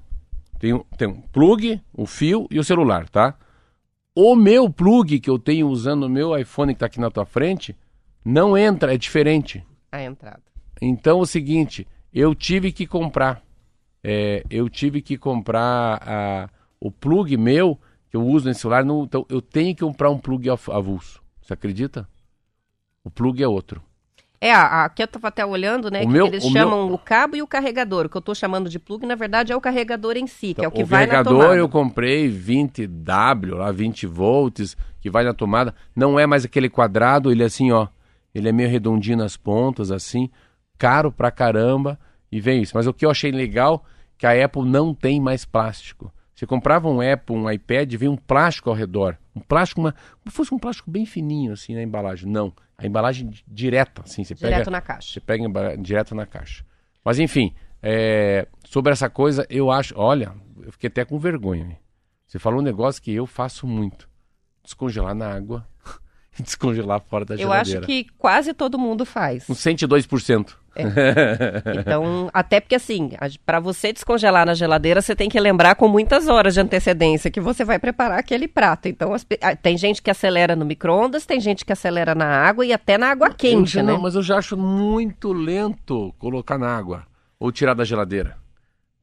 [0.57, 3.33] Tem, um- tem um plug, o fio e o celular, tá?
[4.15, 7.25] O meu plug que eu tenho usando o meu iPhone que tá aqui na tua
[7.25, 7.75] frente,
[8.23, 9.61] não entra, é diferente.
[9.91, 10.41] A entrada.
[10.81, 13.43] Então, é o seguinte, eu tive que comprar.
[14.07, 16.47] é, eu tive que comprar a-
[16.79, 17.75] o plug meu,
[18.07, 18.85] que eu uso nesse celular.
[18.85, 21.23] não- então, eu tenho que comprar um plug av- avulso.
[21.41, 22.07] Você acredita?
[23.03, 23.81] O plug é outro.
[24.41, 25.99] É, a- aqui eu tava até olhando, né?
[25.99, 28.05] O que meu- eles o chamam o cabo e o carregador.
[28.05, 30.63] O que eu tô chamando de plug, na verdade, é o carregador em si, que
[30.63, 31.55] é o que o vai na carregador tomada.
[31.57, 35.73] eu comprei 20W, lá 20 volts, que vai na tomada.
[35.95, 37.87] Não é mais aquele quadrado, ele é assim, ó.
[38.33, 40.29] Ele é meio redondinho nas pontas, assim.
[40.77, 41.97] Caro pra caramba.
[42.31, 42.73] E vem isso.
[42.75, 43.85] Mas o que eu achei legal,
[44.17, 46.11] que a Apple não tem mais plástico.
[46.33, 49.17] Você comprava um Apple, um iPad, vem um plástico ao redor.
[49.33, 52.29] Um plástico, uma, como fosse um plástico bem fininho, assim, na embalagem.
[52.29, 52.51] Não.
[52.77, 54.23] A embalagem di- direta, assim.
[54.23, 55.13] Você Direto pega, na caixa.
[55.13, 56.65] você pega embala- direto na caixa.
[57.03, 59.93] Mas enfim, é, sobre essa coisa, eu acho.
[59.97, 61.77] Olha, eu fiquei até com vergonha.
[62.25, 64.09] Você falou um negócio que eu faço muito:
[64.63, 65.65] descongelar na água
[66.43, 67.85] descongelar fora da Eu acho geladeira.
[67.85, 69.49] que quase todo mundo faz.
[69.49, 70.55] Uns 102%.
[71.79, 73.11] Então, até porque assim,
[73.45, 77.39] para você descongelar na geladeira, você tem que lembrar com muitas horas de antecedência que
[77.39, 78.87] você vai preparar aquele prato.
[78.87, 79.25] Então, as
[79.61, 83.09] tem gente que acelera no micro-ondas, tem gente que acelera na água e até na
[83.09, 83.93] água Eu quente, já né?
[83.93, 87.03] Não, mas eu já acho muito lento colocar na água
[87.39, 88.37] ou tirar da geladeira.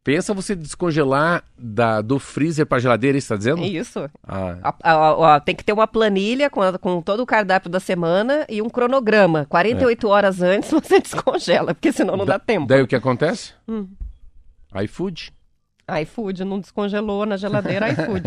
[0.04, 3.62] Pensa você descongelar da, do freezer para geladeira, isso tá dizendo?
[3.62, 4.10] Isso.
[4.26, 7.78] Ah, A- a- a- tem que ter uma planilha com, com todo o cardápio da
[7.78, 9.46] semana e um cronograma.
[9.48, 12.66] 48 horas antes você descongela, porque senão não dá tempo.
[12.66, 13.52] daí o que acontece?
[13.68, 13.86] Hum.
[14.82, 15.32] iFood.
[16.00, 18.22] iFood não descongelou na geladeira, iFood.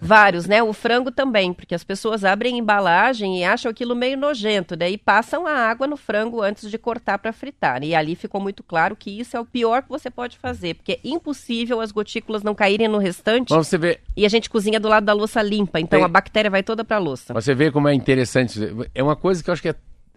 [0.00, 0.62] Vários, né?
[0.62, 5.46] O frango também, porque as pessoas abrem embalagem e acham aquilo meio nojento, daí passam
[5.46, 7.82] a água no frango antes de cortar para fritar.
[7.82, 10.92] E ali ficou muito claro que isso é o pior que você pode fazer, porque
[10.92, 14.80] é impossível as gotículas não caírem no restante Mas você vê, e a gente cozinha
[14.80, 17.34] do lado da louça limpa, então Tem- a bactéria vai toda para a louça.
[17.34, 18.60] Você vê como é interessante.
[18.94, 19.74] É uma coisa que eu acho que é,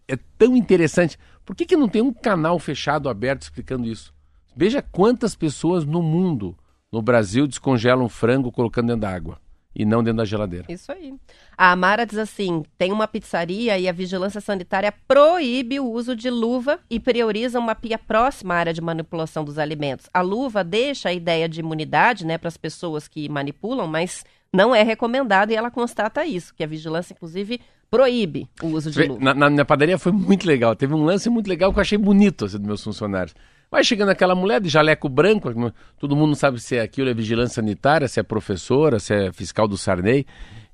[0.07, 1.17] é tão interessante.
[1.45, 4.13] Por que, que não tem um canal fechado, aberto, explicando isso?
[4.55, 6.57] Veja quantas pessoas no mundo,
[6.91, 9.39] no Brasil, descongelam frango colocando dentro da água
[9.73, 10.65] e não dentro da geladeira.
[10.67, 11.13] Isso aí.
[11.57, 16.29] A Amara diz assim: tem uma pizzaria e a vigilância sanitária proíbe o uso de
[16.29, 20.09] luva e prioriza uma pia próxima à área de manipulação dos alimentos.
[20.13, 24.75] A luva deixa a ideia de imunidade, né, para as pessoas que manipulam, mas não
[24.75, 29.23] é recomendado e ela constata isso, que a vigilância, inclusive, proíbe o uso de luva.
[29.23, 30.75] Na, na, na padaria foi muito legal.
[30.75, 33.33] Teve um lance muito legal que eu achei bonito assim, dos meus funcionários.
[33.71, 35.49] Vai chegando aquela mulher de jaleco branco,
[35.97, 39.65] todo mundo sabe se é aquilo, é vigilância sanitária, se é professora, se é fiscal
[39.65, 40.25] do Sarney.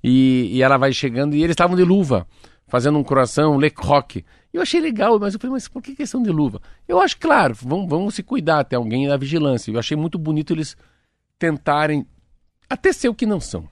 [0.03, 2.25] E, e ela vai chegando e eles estavam de luva,
[2.67, 4.25] fazendo um coração, um le croque.
[4.51, 6.59] E eu achei legal, mas eu falei, mas por que questão de luva?
[6.87, 9.71] Eu acho, claro, vamos, vamos se cuidar, tem alguém da vigilância.
[9.71, 10.75] Eu achei muito bonito eles
[11.37, 12.03] tentarem
[12.67, 13.69] até ser o que não são.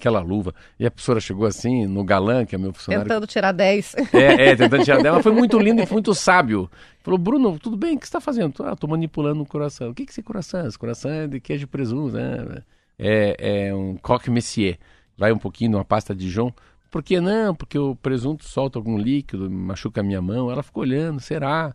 [0.00, 0.54] Aquela luva.
[0.78, 3.06] E a professora chegou assim, no galã, que é meu funcionário.
[3.06, 3.96] Tentando tirar 10.
[4.14, 5.22] É, é, tentando tirar dela.
[5.22, 6.70] Foi muito lindo e foi muito sábio.
[7.02, 7.96] Falou, Bruno, tudo bem?
[7.96, 8.54] O que você está fazendo?
[8.64, 9.90] Ah, tô manipulando o coração.
[9.90, 10.66] O que, que é esse coração?
[10.66, 12.62] Esse coração é de queijo e presunto, né?
[12.98, 14.78] É, é um coque messier.
[15.18, 16.50] Vai um pouquinho numa pasta de Dijon.
[16.90, 17.54] Por que não?
[17.54, 20.50] Porque o presunto solta algum líquido, machuca a minha mão.
[20.50, 21.74] Ela ficou olhando, será?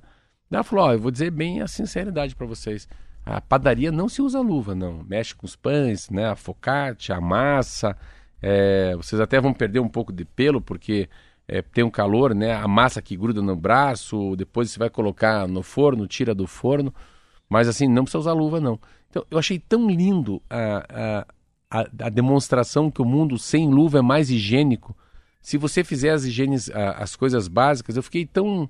[0.51, 2.87] Ela falou, ó, eu vou dizer bem a sinceridade para vocês.
[3.25, 5.03] A padaria não se usa luva, não.
[5.03, 6.27] Mexe com os pães, né?
[6.27, 7.97] A focaccia, a massa.
[8.41, 11.09] É, vocês até vão perder um pouco de pelo, porque
[11.47, 12.53] é, tem um calor, né?
[12.53, 16.93] A massa que gruda no braço, depois você vai colocar no forno, tira do forno.
[17.49, 18.79] Mas assim, não precisa usar luva, não.
[19.09, 21.25] Então, eu achei tão lindo a,
[21.69, 24.95] a, a, a demonstração que o mundo sem luva é mais higiênico.
[25.41, 28.69] Se você fizer as higienes, as coisas básicas, eu fiquei tão,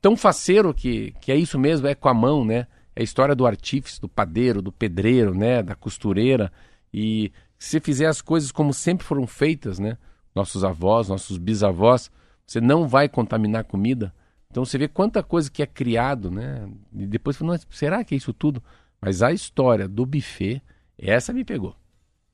[0.00, 2.66] tão faceiro que, que é isso mesmo, é com a mão, né?
[2.94, 5.62] É a história do artífice, do padeiro, do pedreiro, né?
[5.62, 6.52] Da costureira.
[6.92, 9.96] E se você fizer as coisas como sempre foram feitas, né?
[10.34, 12.10] Nossos avós, nossos bisavós,
[12.46, 14.12] você não vai contaminar a comida.
[14.50, 16.68] Então você vê quanta coisa que é criado, né?
[16.94, 18.62] E depois você fala, "Nossa, será que é isso tudo?
[19.00, 20.62] Mas a história do buffet,
[20.98, 21.74] essa me pegou.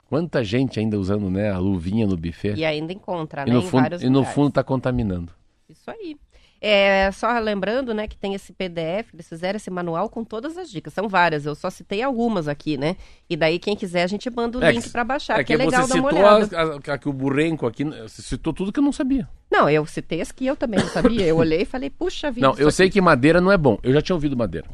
[0.09, 2.55] Quanta gente ainda usando né, a luvinha no buffet.
[2.57, 3.53] E ainda encontra, E né?
[3.53, 5.33] no em fundo, e no fundo tá contaminando.
[5.69, 6.17] Isso aí.
[6.61, 10.69] É, só lembrando, né, que tem esse PDF, eles fizeram esse manual com todas as
[10.71, 10.93] dicas.
[10.93, 12.97] São várias, eu só citei algumas aqui, né?
[13.31, 15.53] E daí, quem quiser, a gente manda o É link que- pra baixar, é porque
[15.53, 16.83] é que legal você dar uma citou olhada.
[16.91, 19.29] a, a- que o Burrenco aqui, você citou tudo que eu não sabia.
[19.51, 21.25] Não, eu citei as que eu também não sabia.
[21.27, 22.47] Eu olhei e falei, puxa vida.
[22.47, 23.79] Não, eu aqui- sei que madeira não é bom.
[23.83, 24.67] Eu já tinha ouvido madeira.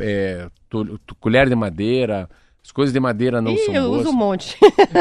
[0.00, 0.48] É,
[1.20, 2.28] colher de madeira,
[2.64, 4.00] as coisas de madeira não Ih, são eu boas.
[4.02, 4.56] uso um monte.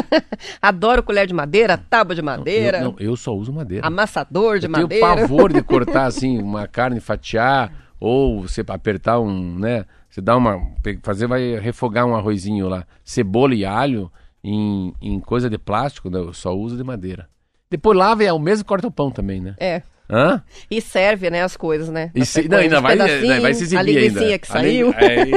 [0.61, 3.85] Adoro colher de madeira, tábua de Não, madeira, Eu, não, eu só uso madeira.
[3.85, 5.05] amassador de eu tenho madeira.
[5.21, 9.85] pavor de cortar assim uma carne, fatiar ou você apertar um, né?
[10.09, 10.59] Você dá uma,
[11.03, 14.11] fazer vai refogar um arrozinho lá, cebola e alho
[14.43, 16.19] em, em coisa de plástico, né?
[16.19, 17.29] eu só uso de madeira.
[17.69, 19.55] Depois lava e é o mesmo corta o pão também, né?
[19.57, 19.81] É.
[20.11, 20.43] Hã?
[20.69, 22.11] E serve, né, as coisas, né?
[22.13, 24.39] E Na se- não, ainda vai, pedacinhos, vai se exibir A linguicinha ainda.
[24.39, 24.93] que saiu.
[24.97, 25.31] Aí,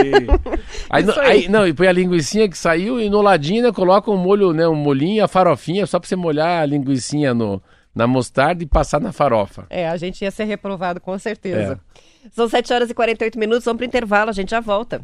[0.91, 1.31] aí, não, aí.
[1.31, 4.53] aí- não, e põe a linguicinha que saiu e no ladinho né, coloca um molho,
[4.53, 7.63] né, um molhinho, a farofinha, só pra você molhar a linguicinha no,
[7.95, 9.65] na mostarda e passar na farofa.
[9.71, 11.79] É, a gente ia ser reprovado com certeza.
[12.27, 12.29] É.
[12.33, 15.03] São 7 horas e 48 minutos, vamos pro intervalo, a gente já volta.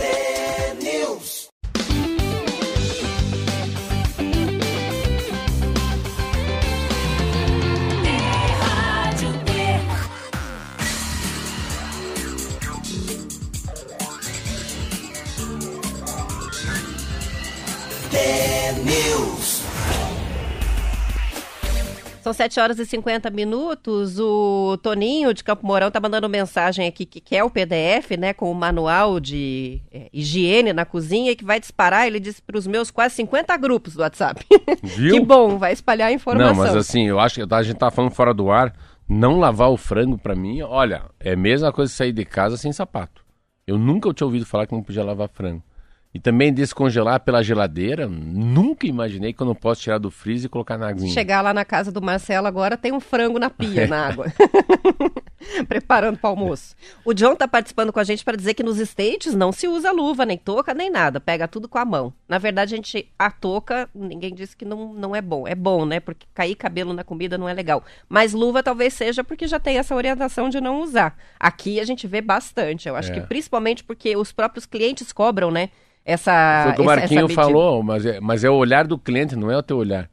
[0.00, 1.45] Rádio
[22.26, 24.18] São 7 horas e 50 minutos.
[24.18, 28.50] O Toninho de Campo Mourão tá mandando mensagem aqui que quer o PDF, né, com
[28.50, 32.66] o manual de é, higiene na cozinha e que vai disparar, ele disse, para os
[32.66, 34.44] meus quase 50 grupos do WhatsApp.
[34.82, 35.14] Viu?
[35.14, 36.52] que bom, vai espalhar a informação.
[36.52, 38.72] Não, mas assim, eu acho que a gente tá falando fora do ar,
[39.08, 42.56] não lavar o frango pra mim, olha, é a mesma coisa que sair de casa
[42.56, 43.24] sem sapato.
[43.64, 45.62] Eu nunca tinha ouvido falar que não podia lavar frango.
[46.16, 50.48] E também descongelar pela geladeira, nunca imaginei que eu não posso tirar do freezer e
[50.48, 51.12] colocar na aguinha.
[51.12, 54.24] Chegar lá na casa do Marcelo agora tem um frango na pia, na água.
[55.68, 56.74] Preparando para almoço.
[57.04, 59.92] O John tá participando com a gente para dizer que nos States não se usa
[59.92, 61.20] luva, nem touca, nem nada.
[61.20, 62.14] Pega tudo com a mão.
[62.26, 65.46] Na verdade, a gente, a touca, ninguém disse que não, não é bom.
[65.46, 66.00] É bom, né?
[66.00, 67.84] Porque cair cabelo na comida não é legal.
[68.08, 71.14] Mas luva talvez seja porque já tem essa orientação de não usar.
[71.38, 72.88] Aqui a gente vê bastante.
[72.88, 73.20] Eu acho É.
[73.20, 75.68] que principalmente porque os próprios clientes cobram, né?
[76.06, 76.62] Essa.
[76.62, 79.50] Foi o que o Marquinho falou, mas é, mas é o olhar do cliente, não
[79.50, 80.08] é o teu olhar.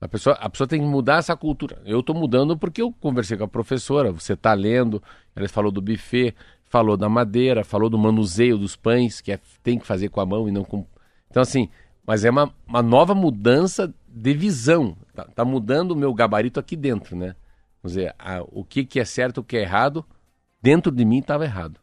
[0.00, 1.82] A pessoa, a pessoa tem que mudar essa cultura.
[1.84, 5.02] Eu estou mudando porque eu conversei com a professora, você está lendo,
[5.34, 9.78] ela falou do buffet, falou da madeira, falou do manuseio dos pães, que é- tem
[9.78, 10.86] que fazer com a mão e não com...
[11.30, 11.68] Então assim,
[12.06, 14.96] mas é uma, uma nova mudança de visão.
[15.14, 17.34] Tá, tá mudando o meu gabarito aqui dentro, né?
[17.82, 20.04] Vamos dizer, a- o que, que é certo, o que é errado,
[20.64, 21.78] dentro de mim estava errado.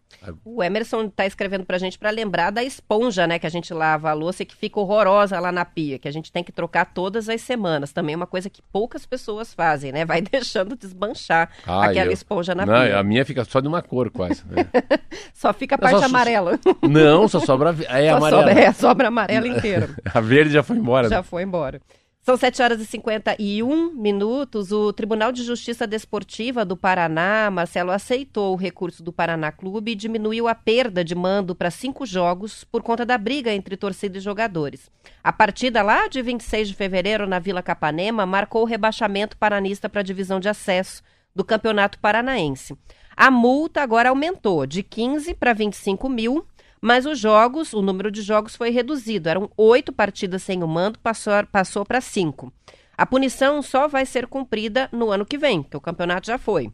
[0.45, 4.09] O Emerson tá escrevendo pra gente pra lembrar da esponja, né, que a gente lava
[4.09, 6.85] a louça e que fica horrorosa lá na pia, que a gente tem que trocar
[6.85, 7.91] todas as semanas.
[7.91, 10.03] Também é uma coisa que poucas pessoas fazem, né?
[10.05, 12.99] Vai deixando desmanchar Ah, aquela eu- esponja na Não, pia.
[12.99, 14.43] a minha fica só de uma cor quase.
[14.47, 14.67] né?
[15.33, 16.59] Só fica a parte só- amarela.
[16.87, 18.41] Não, só sobra é Só amarela.
[18.43, 19.89] sobra, é, sobra amarela inteira.
[20.13, 21.09] A verde já foi embora.
[21.09, 21.81] Já foi embora.
[22.23, 24.71] São 7 horas e 51 minutos.
[24.71, 29.95] O Tribunal de Justiça Desportiva do Paraná, Marcelo, aceitou o recurso do Paraná Clube e
[29.95, 34.21] diminuiu a perda de mando para cinco jogos por conta da briga entre torcida e
[34.21, 34.91] jogadores.
[35.23, 40.01] A partida lá de 26 de fevereiro na Vila Capanema marcou o rebaixamento paranista para
[40.01, 41.01] a divisão de acesso
[41.35, 42.77] do Campeonato Paranaense.
[43.17, 46.45] A multa agora aumentou de 15 para 25 mil
[46.81, 49.29] mas os jogos, o número de jogos foi reduzido.
[49.29, 52.51] Eram oito partidas sem o mando, passou, para cinco.
[52.97, 56.71] A punição só vai ser cumprida no ano que vem, que o campeonato já foi.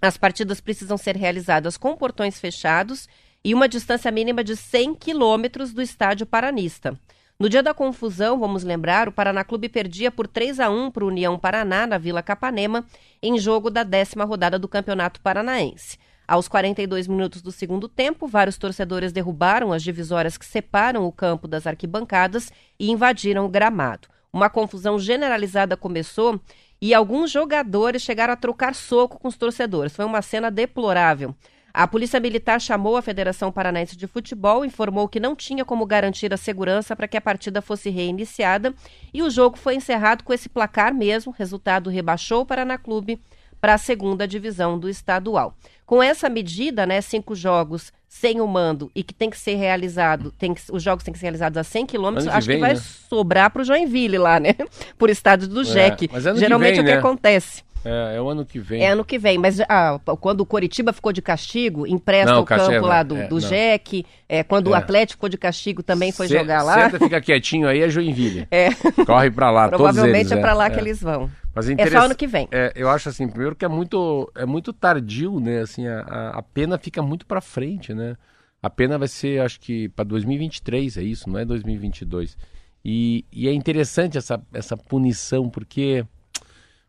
[0.00, 3.08] As partidas precisam ser realizadas com portões fechados
[3.44, 6.98] e uma distância mínima de 100 quilômetros do estádio paranista.
[7.38, 11.04] No dia da confusão, vamos lembrar, o Paraná Clube perdia por 3 a 1 para
[11.04, 12.84] o União Paraná, na Vila Capanema,
[13.20, 15.98] em jogo da décima rodada do Campeonato Paranaense.
[16.26, 21.48] Aos 42 minutos do segundo tempo, vários torcedores derrubaram as divisórias que separam o campo
[21.48, 24.08] das arquibancadas e invadiram o gramado.
[24.32, 26.40] Uma confusão generalizada começou
[26.80, 29.94] e alguns jogadores chegaram a trocar soco com os torcedores.
[29.94, 31.34] Foi uma cena deplorável.
[31.74, 36.32] A Polícia Militar chamou a Federação Paranaense de Futebol, informou que não tinha como garantir
[36.32, 38.74] a segurança para que a partida fosse reiniciada
[39.12, 41.34] e o jogo foi encerrado com esse placar mesmo.
[41.36, 43.22] Resultado rebaixou o Paraná Clube
[43.62, 45.54] para a segunda divisão do estadual.
[45.86, 50.32] Com essa medida, né, cinco jogos sem o mando e que tem que ser realizado,
[50.36, 52.56] tem que, os jogos têm que ser realizados a 100 quilômetros, Ano que acho vem,
[52.56, 52.80] que vai né?
[53.08, 54.54] sobrar para o Joinville lá, né?
[54.98, 56.10] Por estádio do Jeque.
[56.12, 56.98] mas ano que Geralmente vem, é o que né?
[56.98, 57.62] acontece.
[57.84, 58.82] É, é o ano que vem.
[58.84, 62.42] É ano que vem, mas ah, quando o Coritiba ficou de castigo, empresta Não, o
[62.42, 63.40] o campo lá do, É, do.
[63.40, 64.04] Jack.
[64.28, 64.78] É, quando o É.
[64.78, 66.84] Atlético ficou de castigo, também foi jogar lá.
[66.90, 68.46] Senta, fica quietinho aí, é Joinville.
[68.52, 68.68] É,
[69.04, 70.32] Corre pra lá, todos provavelmente eles.
[70.32, 70.70] é pra lá é.
[70.70, 71.28] que eles vão.
[71.54, 72.48] Mas É interessa- só ano que vem.
[72.50, 75.60] É, eu acho assim, primeiro que é muito, é muito tardio, né?
[75.60, 78.16] Assim, a, a, pena fica muito pra frente, né?
[78.62, 82.36] A pena vai ser, acho que, pra 2023, é isso, não é 2022.
[82.84, 86.04] E, e é interessante essa, essa punição, porque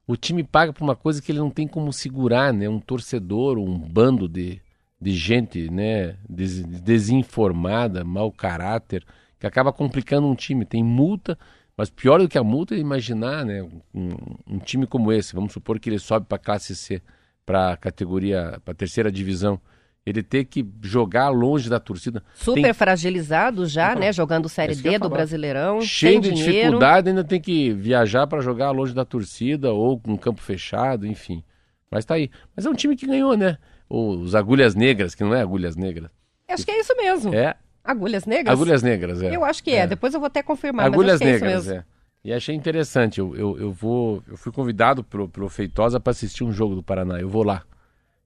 [0.07, 2.69] o time paga por uma coisa que ele não tem como segurar, né?
[2.69, 4.61] Um torcedor, um bando de,
[5.01, 6.15] de gente, né?
[6.29, 9.03] Des- desinformada, mau caráter,
[9.39, 10.65] que acaba complicando um time.
[10.65, 11.37] Tem multa,
[11.77, 13.61] mas pior do que a multa é imaginar, né?
[13.93, 14.09] Um,
[14.47, 17.01] um time como esse, vamos supor que ele sobe para classe C,
[17.45, 19.59] para categoria, para terceira divisão,
[20.05, 22.21] ele ter que jogar longe da torcida.
[22.33, 24.13] Super Tem- fragilizado já, Então, né?
[24.13, 25.09] Jogando é Série D do.
[25.09, 26.51] Brasileirão, cheio de dinheiro.
[26.53, 31.43] dificuldade, ainda tem que viajar para jogar longe da torcida ou com campo fechado, enfim.
[31.89, 32.29] Mas tá aí.
[32.55, 33.57] Mas é um time que ganhou, né?
[33.89, 36.09] Os Agulhas Negras, que não é Agulhas Negras.
[36.49, 37.33] Acho que é isso mesmo.
[37.33, 38.53] É Agulhas negras?
[38.53, 39.35] Agulhas Negras, é.
[39.35, 39.85] Eu acho que é.
[39.85, 41.79] Depois eu vou até confirmar, Agulhas é Negras, mesmo.
[41.79, 41.85] é.
[42.23, 43.19] E achei interessante.
[43.19, 44.23] Eu, eu, eu vou.
[44.27, 47.19] Eu fui convidado pelo, pelo Feitosa para assistir um jogo do Paraná.
[47.19, 47.63] Eu vou lá.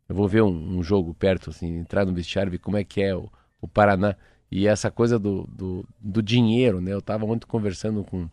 [0.08, 3.02] Eu vou ver um, um jogo perto, assim, entrar no vestiário, ver como é que
[3.02, 3.30] é o,
[3.60, 4.16] o Paraná.
[4.52, 6.94] E essa coisa do, do, do dinheiro, né?
[6.94, 8.30] Eu tava muito conversando com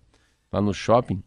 [0.53, 1.22] lá no shopping.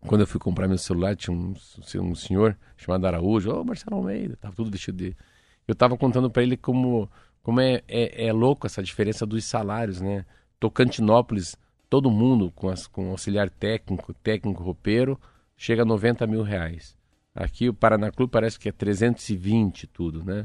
[0.00, 1.54] Quando eu fui comprar meu celular, tinha um,
[2.00, 5.16] um senhor chamado Araújo, ô Marcelo Almeida, tava tudo vestido de.
[5.66, 7.10] Eu tava contando para ele como,
[7.46, 10.26] como é, é, é louco essa diferença dos salários, né?
[10.58, 11.56] Tocantinópolis,
[11.88, 15.16] todo mundo com, as, com auxiliar técnico, técnico roupeiro,
[15.56, 16.96] chega a 90 mil reais.
[17.32, 20.44] Aqui o Paraná Clube parece que é 320 tudo, né?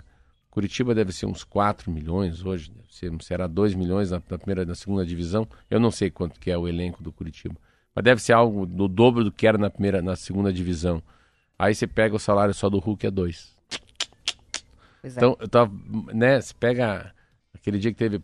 [0.52, 4.76] Curitiba deve ser uns 4 milhões hoje, ser, será 2 milhões na, na primeira na
[4.76, 5.48] segunda divisão.
[5.72, 7.56] Eu não sei quanto que é o elenco do Curitiba,
[7.96, 11.02] mas deve ser algo do dobro do que era na primeira na segunda divisão.
[11.58, 13.60] Aí você pega o salário só do Hulk é 2.
[15.02, 15.20] Pois é.
[15.20, 15.72] Então, eu tava,
[16.14, 17.14] né, você pega
[17.54, 18.22] aquele dia que teve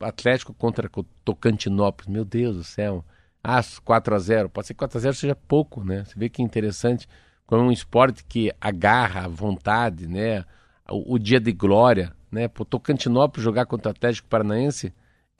[0.00, 3.04] Atlético contra Co- Tocantinópolis, meu Deus do céu.
[3.42, 6.04] Ah, 4 a 0 pode ser que 4 a 0 seja pouco, né?
[6.04, 7.08] Você vê que é interessante
[7.46, 10.44] como é um esporte que agarra a vontade, né?
[10.90, 12.48] O, o dia de glória, né?
[12.48, 14.92] Pô, Tocantinópolis jogar contra o Atlético Paranaense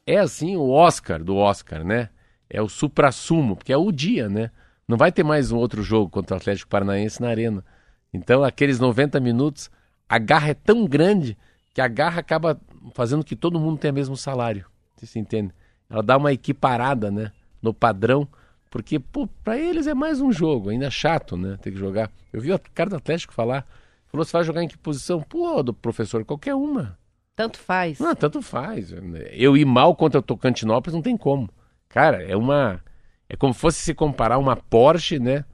[0.07, 2.09] é assim o Oscar do Oscar, né?
[2.50, 4.50] É o supra-sumo, porque é o dia, né?
[4.86, 7.64] Não vai ter mais um outro jogo contra o Atlético Paranaense na arena.
[8.12, 9.70] Então, aqueles 90 minutos,
[10.09, 11.36] a garra é tão grande
[11.74, 12.61] que a garra acaba
[12.94, 14.66] fazendo que todo mundo tenha o mesmo salário.
[14.96, 15.53] Você se entende?
[15.88, 17.32] Ela dá uma equiparada, né?
[17.61, 18.28] No padrão,
[18.72, 21.59] porque, pô, pra eles é mais um jogo, ainda é chato, né?
[21.61, 22.11] Ter que jogar.
[22.32, 23.66] Eu vi o cara do Atlético falar,
[24.07, 25.20] falou, você vai jogar em que posição?
[25.20, 26.98] Pô, do professor, qualquer uma.
[27.36, 27.98] Tanto faz.
[27.98, 28.90] Não, tanto faz.
[29.30, 31.50] Eu ir mal contra o Tocantinópolis não tem como.
[31.86, 32.82] Cara, é uma.
[33.28, 35.44] É como se fosse se comparar uma Porsche, né?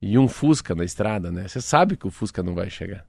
[0.00, 1.46] E um Fusca na estrada, né?
[1.46, 3.04] Você sabe que o Fusca não vai chegar.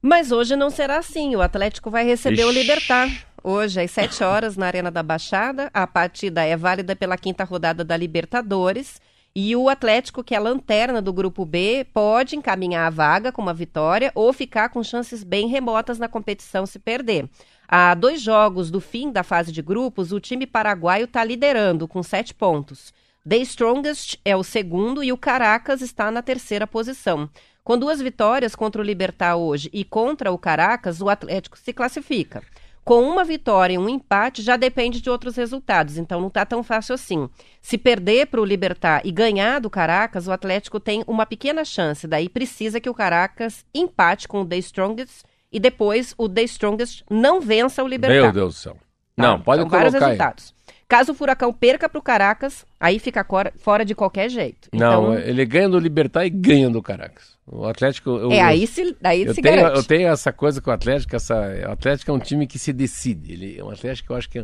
[0.00, 1.34] Mas hoje não será assim.
[1.34, 2.60] O Atlético vai receber o Ixi.
[2.60, 3.26] Libertar.
[3.42, 5.70] Hoje, às 7 horas, na Arena da Baixada.
[5.72, 9.00] A partida é válida pela quinta rodada da Libertadores.
[9.34, 13.42] E o Atlético, que é a lanterna do grupo B, pode encaminhar a vaga com
[13.42, 17.28] uma vitória ou ficar com chances bem remotas na competição se perder.
[17.68, 22.02] Há dois jogos do fim da fase de grupos, o time paraguaio está liderando com
[22.02, 22.92] sete pontos.
[23.28, 27.28] The Strongest é o segundo e o Caracas está na terceira posição.
[27.68, 32.42] Com duas vitórias contra o Libertar hoje e contra o Caracas, o Atlético se classifica.
[32.82, 36.62] Com uma vitória e um empate já depende de outros resultados, então não está tão
[36.62, 37.28] fácil assim.
[37.60, 42.08] Se perder para o Libertar e ganhar do Caracas, o Atlético tem uma pequena chance,
[42.08, 47.02] daí precisa que o Caracas empate com o The Strongest e depois o The Strongest
[47.10, 48.22] não vença o Libertar.
[48.22, 48.78] Meu Deus do céu.
[49.14, 49.44] Não, Tá?
[49.44, 50.12] pode São vários colocar aí.
[50.12, 50.54] resultados.
[50.88, 53.26] Caso o Furacão perca para o Caracas, aí fica
[53.58, 54.70] fora de qualquer jeito.
[54.72, 57.36] Não, Então, ele ganha do Libertar e ganha do Caracas.
[57.50, 58.10] O Atlético.
[58.10, 59.76] Eu, é, aí se, aí eu se tenho, garante.
[59.78, 61.34] eu tenho essa coisa com o Atlético, essa,
[61.68, 63.32] o Atlético é um time que se decide.
[63.32, 64.40] Ele, o Atlético, eu acho que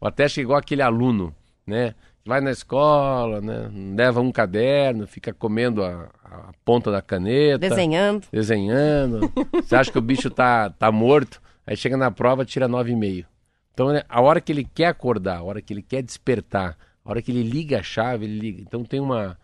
[0.00, 1.34] o Atlético é igual aquele aluno,
[1.66, 1.94] né?
[2.24, 3.70] Vai na escola, né?
[3.96, 8.26] Leva um caderno, fica comendo a, a ponta da caneta, Desenhando.
[8.30, 9.32] desenhando.
[9.62, 13.24] Você acha que o bicho tá, tá morto, aí chega na prova, tira 9,5.
[13.72, 17.10] Então, né, a hora que ele quer acordar, a hora que ele quer despertar, a
[17.10, 18.60] hora que ele liga a chave, ele liga.
[18.60, 19.38] Então tem uma.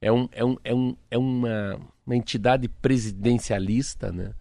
[0.00, 4.32] É, um, é, um, é, um, é uma, uma entidade presidencialista, né?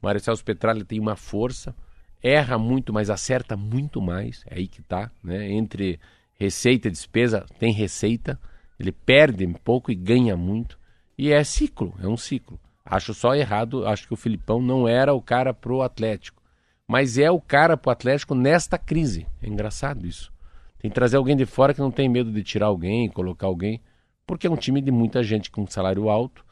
[0.00, 1.74] Mário Celso Petralha tem uma força,
[2.22, 4.44] erra muito, mas acerta muito mais.
[4.46, 5.50] É aí que tá, né?
[5.50, 5.98] Entre
[6.38, 8.38] receita e despesa, tem receita.
[8.78, 10.78] Ele perde um pouco e ganha muito.
[11.16, 12.60] E é ciclo, é um ciclo.
[12.84, 16.42] Acho só errado, acho que o Filipão não era o cara pro Atlético.
[16.86, 19.26] Mas é o cara pro Atlético nesta crise.
[19.40, 20.30] É engraçado isso.
[20.78, 23.80] Tem que trazer alguém de fora que não tem medo de tirar alguém, colocar alguém,
[24.26, 26.44] porque é um time de muita gente com salário alto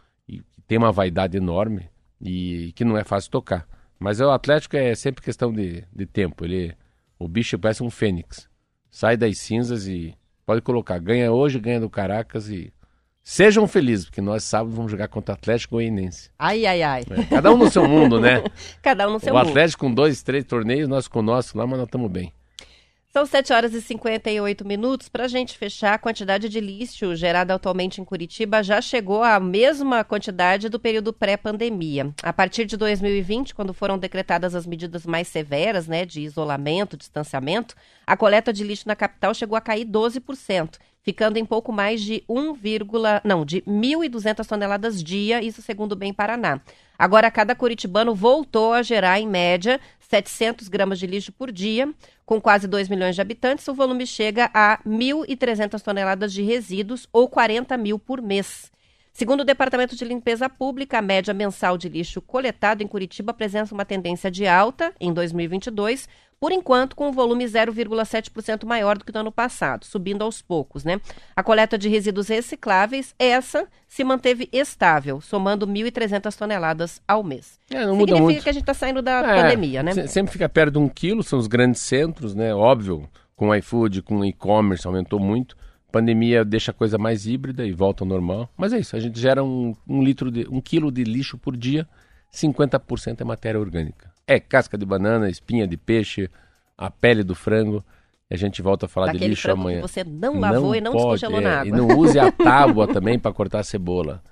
[0.72, 3.68] tem uma vaidade enorme e que não é fácil tocar.
[3.98, 6.46] Mas o Atlético é sempre questão de, de tempo.
[6.46, 6.74] Ele,
[7.18, 8.48] o bicho parece um fênix.
[8.90, 10.14] Sai das cinzas e
[10.46, 10.98] pode colocar.
[10.98, 12.72] Ganha hoje, ganha do Caracas e
[13.22, 16.30] sejam felizes, porque nós sábado vamos jogar contra o Atlético Goianense.
[16.38, 17.02] Ai, ai, ai.
[17.10, 18.42] É, Cada um no seu mundo, né?
[18.80, 19.50] Cada um no seu o mundo.
[19.50, 22.32] Atlético com dois, três torneios, nós com o nosso lá, mas nós estamos bem.
[23.12, 25.06] São 7 horas e 58 minutos.
[25.10, 29.38] Para a gente fechar, a quantidade de lixo gerada atualmente em Curitiba já chegou à
[29.38, 32.14] mesma quantidade do período pré-pandemia.
[32.22, 37.74] A partir de 2020, quando foram decretadas as medidas mais severas, né, de isolamento, distanciamento,
[38.06, 42.24] a coleta de lixo na capital chegou a cair 12%, ficando em pouco mais de
[42.26, 42.56] 1,
[43.24, 46.62] não, de 1.200 toneladas dia, isso segundo o Bem Paraná.
[46.98, 49.80] Agora, cada curitibano voltou a gerar, em média,
[50.12, 51.92] 700 gramas de lixo por dia.
[52.32, 57.28] Com quase 2 milhões de habitantes, o volume chega a 1.300 toneladas de resíduos, ou
[57.28, 58.72] 40 mil por mês.
[59.12, 63.74] Segundo o Departamento de Limpeza Pública, a média mensal de lixo coletado em Curitiba apresenta
[63.74, 66.08] uma tendência de alta em 2022,
[66.42, 70.82] por enquanto com um volume 0,7% maior do que no ano passado, subindo aos poucos,
[70.82, 71.00] né?
[71.36, 77.60] A coleta de resíduos recicláveis, essa se manteve estável, somando 1.300 toneladas ao mês.
[77.70, 78.42] É, não muda Significa muito.
[78.42, 79.92] que a gente está saindo da É, pandemia, né?
[79.92, 82.52] se- Sempre fica perto de um quilo, são os grandes centros, né?
[82.52, 85.56] Óbvio, com o iFood, com o e-commerce, aumentou muito.
[85.92, 88.48] Pandemia deixa a coisa mais híbrida e volta ao normal.
[88.56, 91.56] Mas é isso, a gente gera um, um litro de um quilo de lixo por
[91.56, 91.86] dia,
[92.34, 96.30] 50% é matéria orgânica é casca de banana, espinha de peixe,
[96.76, 97.84] a pele do frango.
[98.30, 99.82] A gente volta a falar Daquele de lixo amanhã.
[99.82, 101.66] você não lavou não e não pode, descongelou é.
[101.66, 104.22] E não use a tábua também para cortar a cebola.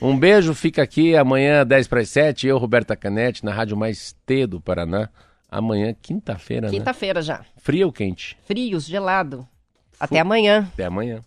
[0.00, 2.46] Um beijo, fica aqui amanhã 10 para as 7.
[2.46, 5.10] Eu, Roberta Canete, na Rádio Mais T do Paraná.
[5.46, 6.72] Amanhã, quinta-feira, né?
[6.72, 7.44] Quinta-feira já.
[7.58, 8.38] Frio ou quente?
[8.44, 9.46] Frios, gelado.
[9.98, 10.66] Até amanhã.
[10.72, 11.20] Até amanhã.